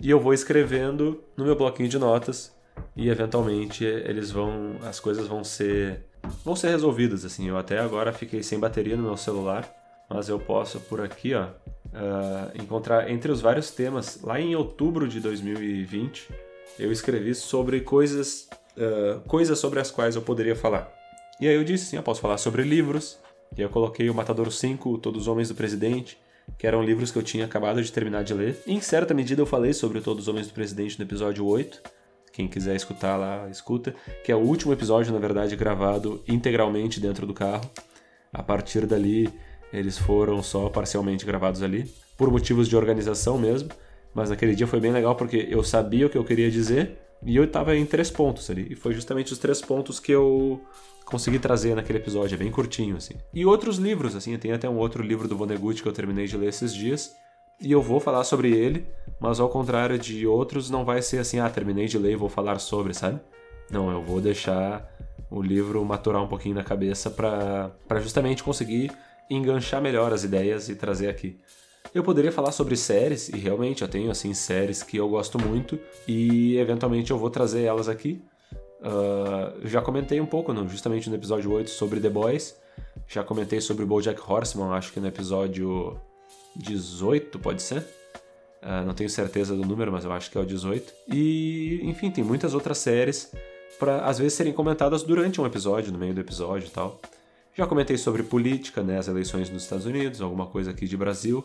e 0.00 0.10
eu 0.10 0.18
vou 0.18 0.34
escrevendo 0.34 1.22
no 1.36 1.44
meu 1.44 1.54
bloquinho 1.54 1.88
de 1.88 1.98
notas 1.98 2.52
e 2.96 3.08
eventualmente 3.08 3.84
eles 3.84 4.32
vão, 4.32 4.76
as 4.82 4.98
coisas 4.98 5.28
vão 5.28 5.44
ser, 5.44 6.04
vão 6.44 6.56
ser 6.56 6.70
resolvidas, 6.70 7.24
assim. 7.24 7.48
Eu 7.48 7.56
até 7.56 7.78
agora 7.78 8.12
fiquei 8.12 8.42
sem 8.42 8.58
bateria 8.58 8.96
no 8.96 9.04
meu 9.04 9.16
celular, 9.16 9.68
mas 10.10 10.28
eu 10.28 10.40
posso 10.40 10.80
por 10.80 11.00
aqui, 11.00 11.34
ó, 11.34 11.46
uh, 11.92 12.60
encontrar 12.60 13.10
entre 13.10 13.30
os 13.30 13.40
vários 13.40 13.70
temas. 13.70 14.20
Lá 14.22 14.40
em 14.40 14.54
outubro 14.54 15.08
de 15.08 15.20
2020, 15.20 16.28
eu 16.78 16.92
escrevi 16.92 17.34
sobre 17.34 17.80
coisas, 17.80 18.48
uh, 18.76 19.20
coisas 19.26 19.58
sobre 19.58 19.80
as 19.80 19.90
quais 19.90 20.16
eu 20.16 20.22
poderia 20.22 20.56
falar. 20.56 20.92
E 21.40 21.46
aí 21.46 21.54
eu 21.54 21.64
disse, 21.64 21.86
sim, 21.86 21.96
eu 21.96 22.02
posso 22.02 22.20
falar 22.20 22.38
sobre 22.38 22.62
livros. 22.62 23.18
E 23.56 23.62
eu 23.62 23.68
coloquei 23.68 24.10
o 24.10 24.14
Matador 24.14 24.50
5, 24.50 24.98
Todos 24.98 25.22
os 25.22 25.28
Homens 25.28 25.48
do 25.48 25.54
Presidente, 25.54 26.18
que 26.58 26.66
eram 26.66 26.82
livros 26.82 27.10
que 27.10 27.18
eu 27.18 27.22
tinha 27.22 27.44
acabado 27.44 27.82
de 27.82 27.90
terminar 27.90 28.24
de 28.24 28.34
ler. 28.34 28.60
E 28.66 28.74
em 28.74 28.80
certa 28.80 29.14
medida 29.14 29.40
eu 29.40 29.46
falei 29.46 29.72
sobre 29.72 30.00
Todos 30.00 30.24
os 30.24 30.28
Homens 30.28 30.48
do 30.48 30.52
Presidente 30.52 30.98
no 30.98 31.04
episódio 31.04 31.46
8. 31.46 31.80
Quem 32.32 32.46
quiser 32.46 32.76
escutar 32.76 33.16
lá, 33.16 33.48
escuta. 33.48 33.94
Que 34.24 34.30
é 34.30 34.36
o 34.36 34.40
último 34.40 34.72
episódio, 34.72 35.12
na 35.12 35.18
verdade, 35.18 35.56
gravado 35.56 36.22
integralmente 36.28 37.00
dentro 37.00 37.26
do 37.26 37.34
carro. 37.34 37.68
A 38.32 38.42
partir 38.42 38.86
dali, 38.86 39.32
eles 39.72 39.98
foram 39.98 40.42
só 40.42 40.68
parcialmente 40.68 41.24
gravados 41.24 41.62
ali, 41.62 41.92
por 42.16 42.30
motivos 42.30 42.68
de 42.68 42.76
organização 42.76 43.38
mesmo. 43.38 43.68
Mas 44.14 44.30
naquele 44.30 44.54
dia 44.54 44.66
foi 44.66 44.80
bem 44.80 44.90
legal 44.90 45.14
porque 45.14 45.46
eu 45.50 45.62
sabia 45.62 46.06
o 46.06 46.10
que 46.10 46.18
eu 46.18 46.24
queria 46.24 46.50
dizer 46.50 46.98
e 47.22 47.36
eu 47.36 47.44
estava 47.44 47.76
em 47.76 47.84
três 47.84 48.10
pontos 48.10 48.50
ali. 48.50 48.66
E 48.70 48.74
foi 48.74 48.94
justamente 48.94 49.32
os 49.32 49.38
três 49.38 49.60
pontos 49.60 50.00
que 50.00 50.12
eu 50.12 50.60
consegui 51.04 51.38
trazer 51.38 51.74
naquele 51.74 51.98
episódio, 51.98 52.34
é 52.34 52.38
bem 52.38 52.50
curtinho 52.50 52.96
assim. 52.96 53.14
E 53.32 53.44
outros 53.44 53.78
livros, 53.78 54.14
assim, 54.14 54.36
tem 54.36 54.52
até 54.52 54.68
um 54.68 54.76
outro 54.76 55.02
livro 55.02 55.26
do 55.26 55.36
Vonnegut 55.36 55.82
que 55.82 55.88
eu 55.88 55.92
terminei 55.92 56.26
de 56.26 56.36
ler 56.36 56.48
esses 56.48 56.74
dias. 56.74 57.14
E 57.60 57.72
eu 57.72 57.82
vou 57.82 57.98
falar 57.98 58.22
sobre 58.24 58.52
ele, 58.52 58.86
mas 59.18 59.40
ao 59.40 59.48
contrário 59.48 59.98
de 59.98 60.26
outros, 60.26 60.70
não 60.70 60.84
vai 60.84 61.02
ser 61.02 61.18
assim, 61.18 61.40
ah, 61.40 61.50
terminei 61.50 61.86
de 61.86 61.98
ler 61.98 62.12
e 62.12 62.16
vou 62.16 62.28
falar 62.28 62.58
sobre, 62.60 62.94
sabe? 62.94 63.20
Não, 63.70 63.90
eu 63.90 64.00
vou 64.00 64.20
deixar 64.20 64.88
o 65.30 65.42
livro 65.42 65.84
maturar 65.84 66.22
um 66.22 66.28
pouquinho 66.28 66.54
na 66.54 66.62
cabeça 66.62 67.10
para 67.10 68.00
justamente 68.00 68.44
conseguir 68.44 68.92
enganchar 69.30 69.80
melhor 69.80 70.12
as 70.12 70.24
ideias 70.24 70.68
e 70.68 70.74
trazer 70.74 71.08
aqui. 71.08 71.38
Eu 71.94 72.02
poderia 72.02 72.30
falar 72.30 72.52
sobre 72.52 72.76
séries, 72.76 73.28
e 73.28 73.36
realmente 73.36 73.82
eu 73.82 73.88
tenho 73.88 74.10
assim 74.10 74.34
séries 74.34 74.82
que 74.82 74.96
eu 74.96 75.08
gosto 75.08 75.38
muito, 75.38 75.78
e 76.06 76.56
eventualmente 76.58 77.10
eu 77.10 77.18
vou 77.18 77.30
trazer 77.30 77.62
elas 77.62 77.88
aqui. 77.88 78.22
Uh, 78.80 79.66
já 79.66 79.80
comentei 79.80 80.20
um 80.20 80.26
pouco, 80.26 80.52
no, 80.52 80.68
justamente 80.68 81.08
no 81.08 81.16
episódio 81.16 81.50
8, 81.50 81.70
sobre 81.70 82.00
The 82.00 82.10
Boys. 82.10 82.56
Já 83.06 83.24
comentei 83.24 83.60
sobre 83.60 83.84
BoJack 83.84 84.20
Horseman, 84.20 84.70
acho 84.74 84.92
que 84.92 85.00
no 85.00 85.06
episódio 85.06 85.98
18, 86.56 87.38
pode 87.38 87.62
ser? 87.62 87.78
Uh, 88.62 88.84
não 88.84 88.92
tenho 88.92 89.08
certeza 89.08 89.56
do 89.56 89.64
número, 89.64 89.90
mas 89.90 90.04
eu 90.04 90.12
acho 90.12 90.30
que 90.30 90.36
é 90.36 90.40
o 90.40 90.46
18. 90.46 90.92
E, 91.08 91.80
enfim, 91.84 92.10
tem 92.10 92.22
muitas 92.22 92.54
outras 92.54 92.78
séries 92.78 93.32
para 93.78 94.00
às 94.00 94.18
vezes 94.18 94.34
serem 94.34 94.52
comentadas 94.52 95.02
durante 95.02 95.40
um 95.40 95.46
episódio, 95.46 95.92
no 95.92 95.98
meio 95.98 96.12
do 96.12 96.20
episódio 96.20 96.66
e 96.66 96.70
tal. 96.70 97.00
Já 97.58 97.66
comentei 97.66 97.98
sobre 97.98 98.22
política, 98.22 98.84
né, 98.84 98.98
as 98.98 99.08
eleições 99.08 99.50
nos 99.50 99.64
Estados 99.64 99.84
Unidos, 99.84 100.22
alguma 100.22 100.46
coisa 100.46 100.70
aqui 100.70 100.86
de 100.86 100.96
Brasil. 100.96 101.44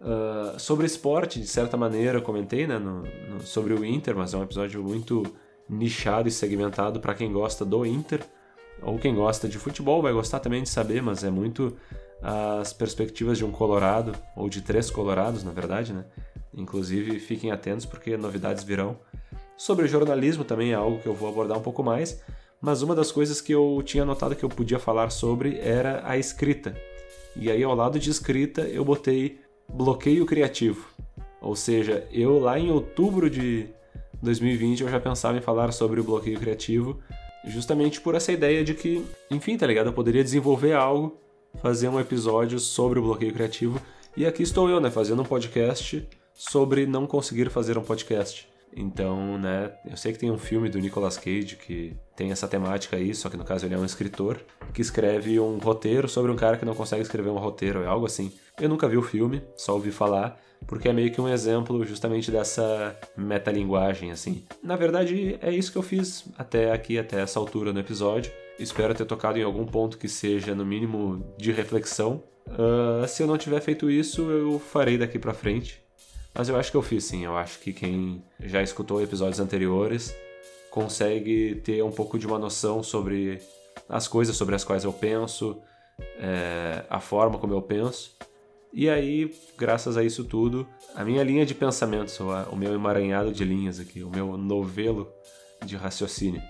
Uh, 0.00 0.56
sobre 0.56 0.86
esporte, 0.86 1.40
de 1.40 1.48
certa 1.48 1.76
maneira, 1.76 2.20
comentei 2.20 2.64
né, 2.64 2.78
no, 2.78 3.02
no, 3.28 3.40
sobre 3.40 3.74
o 3.74 3.84
Inter, 3.84 4.14
mas 4.14 4.34
é 4.34 4.36
um 4.36 4.44
episódio 4.44 4.80
muito 4.84 5.24
nichado 5.68 6.28
e 6.28 6.30
segmentado 6.30 7.00
para 7.00 7.12
quem 7.12 7.32
gosta 7.32 7.64
do 7.64 7.84
Inter, 7.84 8.20
ou 8.82 9.00
quem 9.00 9.16
gosta 9.16 9.48
de 9.48 9.58
futebol 9.58 10.00
vai 10.00 10.12
gostar 10.12 10.38
também 10.38 10.62
de 10.62 10.68
saber, 10.68 11.02
mas 11.02 11.24
é 11.24 11.30
muito 11.30 11.76
as 12.22 12.72
perspectivas 12.72 13.36
de 13.36 13.44
um 13.44 13.50
Colorado, 13.50 14.14
ou 14.36 14.48
de 14.48 14.62
três 14.62 14.92
Colorados, 14.92 15.42
na 15.42 15.50
verdade, 15.50 15.92
né? 15.92 16.04
Inclusive, 16.54 17.18
fiquem 17.18 17.50
atentos 17.50 17.84
porque 17.84 18.16
novidades 18.16 18.62
virão. 18.62 18.96
Sobre 19.56 19.88
jornalismo 19.88 20.44
também 20.44 20.70
é 20.70 20.74
algo 20.76 21.00
que 21.00 21.06
eu 21.08 21.14
vou 21.14 21.28
abordar 21.28 21.58
um 21.58 21.62
pouco 21.62 21.82
mais, 21.82 22.22
mas 22.62 22.80
uma 22.80 22.94
das 22.94 23.10
coisas 23.10 23.40
que 23.40 23.52
eu 23.52 23.82
tinha 23.84 24.04
notado 24.04 24.36
que 24.36 24.44
eu 24.44 24.48
podia 24.48 24.78
falar 24.78 25.10
sobre 25.10 25.58
era 25.58 26.00
a 26.04 26.16
escrita. 26.16 26.76
E 27.34 27.50
aí, 27.50 27.62
ao 27.64 27.74
lado 27.74 27.98
de 27.98 28.08
escrita, 28.08 28.62
eu 28.62 28.84
botei 28.84 29.40
bloqueio 29.68 30.24
criativo. 30.24 30.86
Ou 31.40 31.56
seja, 31.56 32.06
eu 32.12 32.38
lá 32.38 32.56
em 32.56 32.70
outubro 32.70 33.28
de 33.28 33.66
2020 34.22 34.82
eu 34.82 34.88
já 34.88 35.00
pensava 35.00 35.36
em 35.36 35.40
falar 35.40 35.72
sobre 35.72 36.00
o 36.00 36.04
bloqueio 36.04 36.38
criativo, 36.38 37.00
justamente 37.48 38.00
por 38.00 38.14
essa 38.14 38.30
ideia 38.30 38.62
de 38.62 38.74
que, 38.74 39.04
enfim, 39.28 39.58
tá 39.58 39.66
ligado? 39.66 39.88
Eu 39.88 39.92
poderia 39.92 40.22
desenvolver 40.22 40.74
algo, 40.74 41.18
fazer 41.60 41.88
um 41.88 41.98
episódio 41.98 42.60
sobre 42.60 43.00
o 43.00 43.02
bloqueio 43.02 43.32
criativo, 43.32 43.82
e 44.16 44.24
aqui 44.24 44.44
estou 44.44 44.70
eu, 44.70 44.80
né, 44.80 44.88
fazendo 44.90 45.22
um 45.22 45.24
podcast 45.24 46.08
sobre 46.32 46.86
não 46.86 47.08
conseguir 47.08 47.50
fazer 47.50 47.76
um 47.76 47.82
podcast. 47.82 48.51
Então, 48.74 49.38
né, 49.38 49.70
eu 49.88 49.96
sei 49.96 50.12
que 50.12 50.18
tem 50.18 50.30
um 50.30 50.38
filme 50.38 50.68
do 50.68 50.78
Nicolas 50.78 51.18
Cage 51.18 51.56
que 51.56 51.94
tem 52.16 52.30
essa 52.30 52.48
temática 52.48 52.96
aí, 52.96 53.14
só 53.14 53.28
que 53.28 53.36
no 53.36 53.44
caso 53.44 53.66
ele 53.66 53.74
é 53.74 53.78
um 53.78 53.84
escritor 53.84 54.40
que 54.72 54.80
escreve 54.80 55.38
um 55.38 55.58
roteiro 55.58 56.08
sobre 56.08 56.32
um 56.32 56.36
cara 56.36 56.56
que 56.56 56.64
não 56.64 56.74
consegue 56.74 57.02
escrever 57.02 57.30
um 57.30 57.38
roteiro, 57.38 57.82
é 57.82 57.86
algo 57.86 58.06
assim. 58.06 58.32
Eu 58.60 58.68
nunca 58.68 58.88
vi 58.88 58.96
o 58.96 59.02
filme, 59.02 59.42
só 59.56 59.74
ouvi 59.74 59.90
falar, 59.90 60.40
porque 60.66 60.88
é 60.88 60.92
meio 60.92 61.12
que 61.12 61.20
um 61.20 61.28
exemplo 61.28 61.84
justamente 61.84 62.30
dessa 62.30 62.96
metalinguagem, 63.16 64.10
assim. 64.10 64.44
Na 64.62 64.76
verdade, 64.76 65.38
é 65.42 65.50
isso 65.50 65.72
que 65.72 65.78
eu 65.78 65.82
fiz 65.82 66.24
até 66.38 66.72
aqui, 66.72 66.98
até 66.98 67.20
essa 67.20 67.38
altura 67.38 67.72
no 67.72 67.80
episódio. 67.80 68.32
Espero 68.58 68.94
ter 68.94 69.04
tocado 69.04 69.38
em 69.38 69.42
algum 69.42 69.66
ponto 69.66 69.98
que 69.98 70.08
seja, 70.08 70.54
no 70.54 70.64
mínimo, 70.64 71.34
de 71.36 71.50
reflexão. 71.52 72.22
Uh, 72.46 73.06
se 73.08 73.22
eu 73.22 73.26
não 73.26 73.38
tiver 73.38 73.60
feito 73.60 73.90
isso, 73.90 74.30
eu 74.30 74.58
farei 74.58 74.98
daqui 74.98 75.18
para 75.18 75.34
frente. 75.34 75.81
Mas 76.34 76.48
eu 76.48 76.56
acho 76.56 76.70
que 76.70 76.76
eu 76.76 76.82
fiz 76.82 77.04
sim. 77.04 77.24
Eu 77.24 77.36
acho 77.36 77.58
que 77.58 77.72
quem 77.72 78.24
já 78.40 78.62
escutou 78.62 79.02
episódios 79.02 79.40
anteriores 79.40 80.14
consegue 80.70 81.56
ter 81.56 81.82
um 81.82 81.92
pouco 81.92 82.18
de 82.18 82.26
uma 82.26 82.38
noção 82.38 82.82
sobre 82.82 83.40
as 83.88 84.08
coisas 84.08 84.36
sobre 84.36 84.54
as 84.54 84.64
quais 84.64 84.84
eu 84.84 84.92
penso, 84.92 85.60
é, 86.18 86.84
a 86.88 87.00
forma 87.00 87.38
como 87.38 87.52
eu 87.52 87.60
penso. 87.60 88.16
E 88.72 88.88
aí, 88.88 89.30
graças 89.58 89.98
a 89.98 90.02
isso 90.02 90.24
tudo, 90.24 90.66
a 90.94 91.04
minha 91.04 91.22
linha 91.22 91.44
de 91.44 91.54
pensamento, 91.54 92.10
o 92.50 92.56
meu 92.56 92.72
emaranhado 92.72 93.30
de 93.30 93.44
linhas 93.44 93.78
aqui, 93.78 94.02
o 94.02 94.08
meu 94.08 94.38
novelo 94.38 95.12
de 95.62 95.76
raciocínio. 95.76 96.42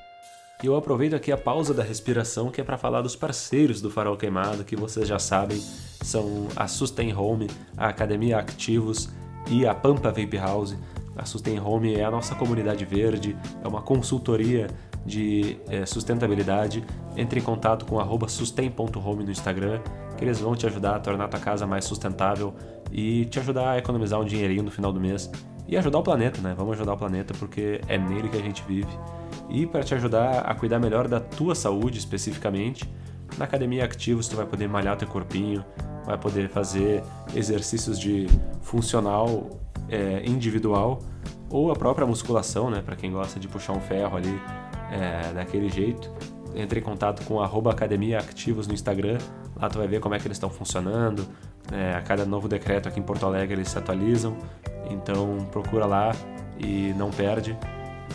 E 0.63 0.67
eu 0.67 0.77
aproveito 0.77 1.15
aqui 1.15 1.33
a 1.33 1.37
pausa 1.37 1.75
da 1.75 1.83
respiração 1.83 2.49
que 2.49 2.61
é 2.61 2.65
para 2.65 2.79
falar 2.79 3.03
dos 3.03 3.17
parceiros 3.17 3.81
do 3.81 3.91
Farol 3.91 4.17
Queimado, 4.17 4.63
que 4.63 4.77
vocês 4.77 5.09
já 5.09 5.19
sabem, 5.19 5.59
são 6.01 6.47
a 6.55 6.69
Sustain 6.69 7.13
Home, 7.13 7.49
a 7.77 7.89
Academia 7.89 8.39
Ativos 8.39 9.09
e 9.49 9.67
a 9.67 9.75
Pampa 9.75 10.09
Vape 10.09 10.37
House. 10.37 10.77
A 11.17 11.27
Sustain 11.27 11.61
Home 11.61 11.95
é 11.95 12.05
a 12.05 12.11
nossa 12.11 12.35
comunidade 12.35 12.85
verde, 12.87 13.37
é 13.63 13.69
uma 13.69 13.83
consultoria 13.83 14.69
de 15.05 15.59
é, 15.69 15.85
sustentabilidade. 15.85 16.85
Entre 17.17 17.41
em 17.41 17.43
contato 17.43 17.85
com 17.85 17.99
sustain.home 18.29 19.25
no 19.25 19.31
Instagram, 19.31 19.81
que 20.17 20.25
eles 20.25 20.41
vão 20.41 20.55
te 20.55 20.67
ajudar 20.67 20.97
a 20.97 21.01
tornar 21.01 21.25
a 21.25 21.29
tua 21.29 21.41
casa 21.41 21.67
mais 21.67 21.85
sustentável 21.85 22.55
e 22.91 23.27
te 23.27 23.39
ajudar 23.39 23.73
a 23.73 23.79
economizar 23.79 24.21
um 24.21 24.25
dinheirinho 24.25 24.63
no 24.63 24.71
final 24.71 24.93
do 24.93 25.01
mês. 25.01 25.31
E 25.69 25.77
ajudar 25.77 25.99
o 25.99 26.03
planeta, 26.03 26.41
né? 26.41 26.55
Vamos 26.57 26.75
ajudar 26.75 26.95
o 26.95 26.97
planeta 26.97 27.35
porque 27.39 27.81
é 27.89 27.99
nele 27.99 28.29
que 28.29 28.37
a 28.37 28.43
gente 28.43 28.63
vive. 28.67 28.93
E 29.49 29.67
para 29.67 29.83
te 29.83 29.95
ajudar 29.95 30.41
a 30.41 30.55
cuidar 30.55 30.79
melhor 30.79 31.09
da 31.09 31.21
tua 31.21 31.55
saúde 31.55 31.99
especificamente, 31.99 32.89
na 33.39 33.45
Academia 33.45 33.85
Ativos 33.85 34.29
tu 34.29 34.37
vai 34.37 34.47
poder 34.47 34.69
malhar 34.69 34.97
teu 34.97 35.09
corpinho, 35.09 35.65
vai 36.05 36.19
poder 36.19 36.49
fazer 36.49 37.03
exercícios 37.35 37.99
de 37.99 38.27
funcional 38.61 39.51
é, 39.89 40.23
individual 40.25 41.01
ou 41.49 41.71
a 41.71 41.77
própria 41.77 42.07
musculação, 42.07 42.71
né, 42.71 42.83
para 42.85 42.97
quem 42.97 43.13
gosta 43.13 43.39
de 43.39 43.47
puxar 43.47 43.75
um 43.75 43.81
ferro 43.81 44.17
ali 44.17 44.41
é, 44.91 45.33
daquele 45.33 45.69
jeito. 45.69 46.11
Entre 46.55 46.81
em 46.81 46.83
contato 46.83 47.25
com 47.25 47.41
Academia 47.41 48.19
Ativos 48.19 48.67
no 48.67 48.75
Instagram, 48.75 49.19
lá 49.57 49.69
tu 49.69 49.79
vai 49.79 49.89
ver 49.89 50.01
como 50.01 50.15
é 50.15 50.19
que 50.19 50.27
eles 50.27 50.37
estão 50.37 50.51
funcionando. 50.51 51.27
É, 51.71 51.95
a 51.95 52.03
cada 52.03 52.27
novo 52.27 52.49
decreto 52.49 52.89
aqui 52.89 53.01
em 53.01 53.03
Porto 53.03 53.25
Alegre 53.25 53.55
eles 53.55 53.69
se 53.69 53.79
atualizam, 53.79 54.37
então 54.91 55.39
procura 55.51 55.87
lá 55.87 56.13
e 56.59 56.93
não 56.97 57.11
perde 57.11 57.57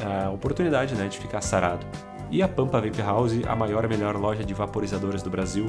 a 0.04 0.30
oportunidade 0.30 0.94
né, 0.94 1.08
de 1.08 1.18
ficar 1.18 1.42
sarado 1.42 1.86
e 2.30 2.42
a 2.42 2.48
Pampa 2.48 2.82
Vape 2.82 3.02
House, 3.02 3.34
a 3.48 3.56
maior 3.56 3.86
e 3.86 3.88
melhor 3.88 4.16
loja 4.18 4.44
de 4.44 4.54
vaporizadores 4.54 5.24
do 5.24 5.30
Brasil, 5.30 5.66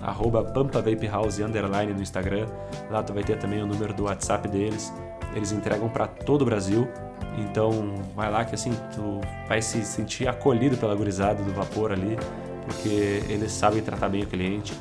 arroba 0.00 0.42
Pampa 0.42 0.80
Vape 0.80 1.06
House 1.06 1.38
underline 1.38 1.92
no 1.92 2.00
Instagram. 2.00 2.46
Lá 2.90 3.02
tu 3.02 3.12
vai 3.12 3.22
ter 3.22 3.38
também 3.38 3.62
o 3.62 3.66
número 3.66 3.92
do 3.92 4.04
WhatsApp 4.04 4.48
deles. 4.48 4.92
Eles 5.34 5.52
entregam 5.52 5.88
para 5.88 6.06
todo 6.06 6.42
o 6.42 6.44
Brasil. 6.44 6.88
Então 7.36 7.94
vai 8.16 8.30
lá 8.30 8.44
que 8.44 8.54
assim 8.54 8.72
tu 8.94 9.20
vai 9.46 9.60
se 9.60 9.84
sentir 9.84 10.26
acolhido 10.26 10.76
pela 10.76 10.94
gurizada 10.94 11.42
do 11.42 11.52
vapor 11.52 11.92
ali, 11.92 12.16
porque 12.64 13.22
eles 13.28 13.52
sabem 13.52 13.82
tratar 13.82 14.08
bem 14.08 14.22
o 14.22 14.26
cliente 14.26 14.72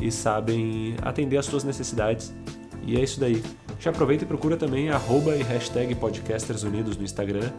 e 0.00 0.10
sabem 0.10 0.96
atender 1.02 1.36
às 1.36 1.46
suas 1.46 1.64
necessidades. 1.64 2.32
E 2.86 2.96
é 2.96 3.00
isso 3.00 3.18
daí. 3.18 3.42
Já 3.80 3.90
aproveita 3.90 4.24
e 4.24 4.26
procura 4.26 4.56
também 4.56 4.88
arroba 4.88 5.34
e 5.36 5.42
hashtag 5.42 5.94
Podcasters 5.96 6.62
Unidos 6.62 6.96
no 6.96 7.02
Instagram. 7.02 7.50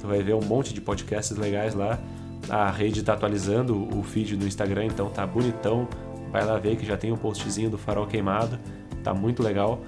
Tu 0.00 0.06
vai 0.06 0.22
ver 0.22 0.34
um 0.34 0.42
monte 0.42 0.72
de 0.72 0.80
podcasts 0.80 1.36
legais 1.36 1.74
lá 1.74 1.98
a 2.48 2.70
rede 2.70 3.00
está 3.00 3.14
atualizando 3.14 3.88
o 3.96 4.02
feed 4.02 4.36
do 4.36 4.46
Instagram, 4.46 4.86
então 4.86 5.08
tá 5.08 5.26
bonitão. 5.26 5.88
Vai 6.30 6.44
lá 6.44 6.58
ver 6.58 6.76
que 6.76 6.86
já 6.86 6.96
tem 6.96 7.12
um 7.12 7.16
postzinho 7.16 7.70
do 7.70 7.78
farol 7.78 8.06
queimado, 8.06 8.58
tá 9.02 9.12
muito 9.14 9.42
legal. 9.42 9.80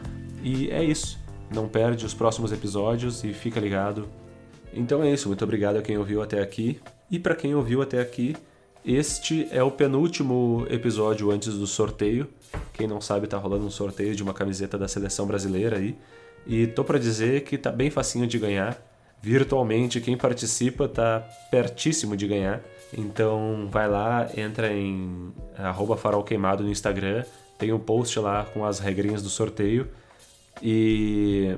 E 0.43 0.71
é 0.71 0.83
isso. 0.83 1.19
Não 1.55 1.69
perde 1.69 2.05
os 2.05 2.15
próximos 2.15 2.53
episódios 2.53 3.25
e 3.25 3.33
fica 3.33 3.59
ligado. 3.59 4.09
Então 4.73 5.03
é 5.03 5.13
isso, 5.13 5.29
muito 5.29 5.43
obrigado 5.43 5.77
a 5.77 5.83
quem 5.83 5.97
ouviu 5.97 6.23
até 6.23 6.41
aqui. 6.41 6.81
E 7.11 7.19
para 7.19 7.35
quem 7.35 7.55
ouviu 7.55 7.81
até 7.81 8.01
aqui, 8.01 8.37
este 8.85 9.49
é 9.51 9.63
o 9.63 9.71
penúltimo 9.71 10.67
episódio 10.69 11.31
antes 11.31 11.55
do 11.55 11.67
sorteio. 11.67 12.29
Quem 12.73 12.87
não 12.87 13.01
sabe, 13.01 13.27
tá 13.27 13.37
rolando 13.37 13.67
um 13.67 13.71
sorteio 13.71 14.15
de 14.15 14.23
uma 14.23 14.35
camiseta 14.35 14.79
da 14.79 14.87
seleção 14.87 15.27
brasileira 15.27 15.77
aí. 15.77 15.97
E 16.47 16.67
tô 16.67 16.85
para 16.85 16.99
dizer 16.99 17.43
que 17.43 17.59
tá 17.59 17.71
bem 17.71 17.91
facinho 17.91 18.27
de 18.27 18.39
ganhar 18.39 18.88
virtualmente 19.23 20.01
quem 20.01 20.17
participa 20.17 20.85
está 20.85 21.21
pertíssimo 21.51 22.17
de 22.17 22.27
ganhar. 22.27 22.61
Então 22.97 23.69
vai 23.71 23.89
lá, 23.89 24.29
entra 24.37 24.73
em 24.73 25.33
arroba 25.57 25.97
farol 25.97 26.23
queimado 26.23 26.63
no 26.63 26.71
Instagram, 26.71 27.25
tem 27.59 27.73
um 27.73 27.79
post 27.79 28.19
lá 28.19 28.45
com 28.45 28.65
as 28.65 28.79
regrinhas 28.79 29.23
do 29.23 29.29
sorteio. 29.29 29.89
E 30.63 31.57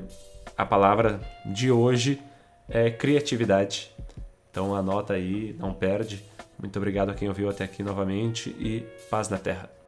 a 0.56 0.66
palavra 0.66 1.20
de 1.46 1.70
hoje 1.70 2.20
é 2.68 2.90
criatividade. 2.90 3.90
Então 4.50 4.74
anota 4.74 5.14
aí, 5.14 5.54
não 5.58 5.72
perde. 5.72 6.24
Muito 6.58 6.76
obrigado 6.76 7.10
a 7.10 7.14
quem 7.14 7.28
ouviu 7.28 7.48
até 7.48 7.64
aqui 7.64 7.82
novamente 7.82 8.50
e 8.58 8.84
paz 9.08 9.28
na 9.28 9.38
terra. 9.38 9.79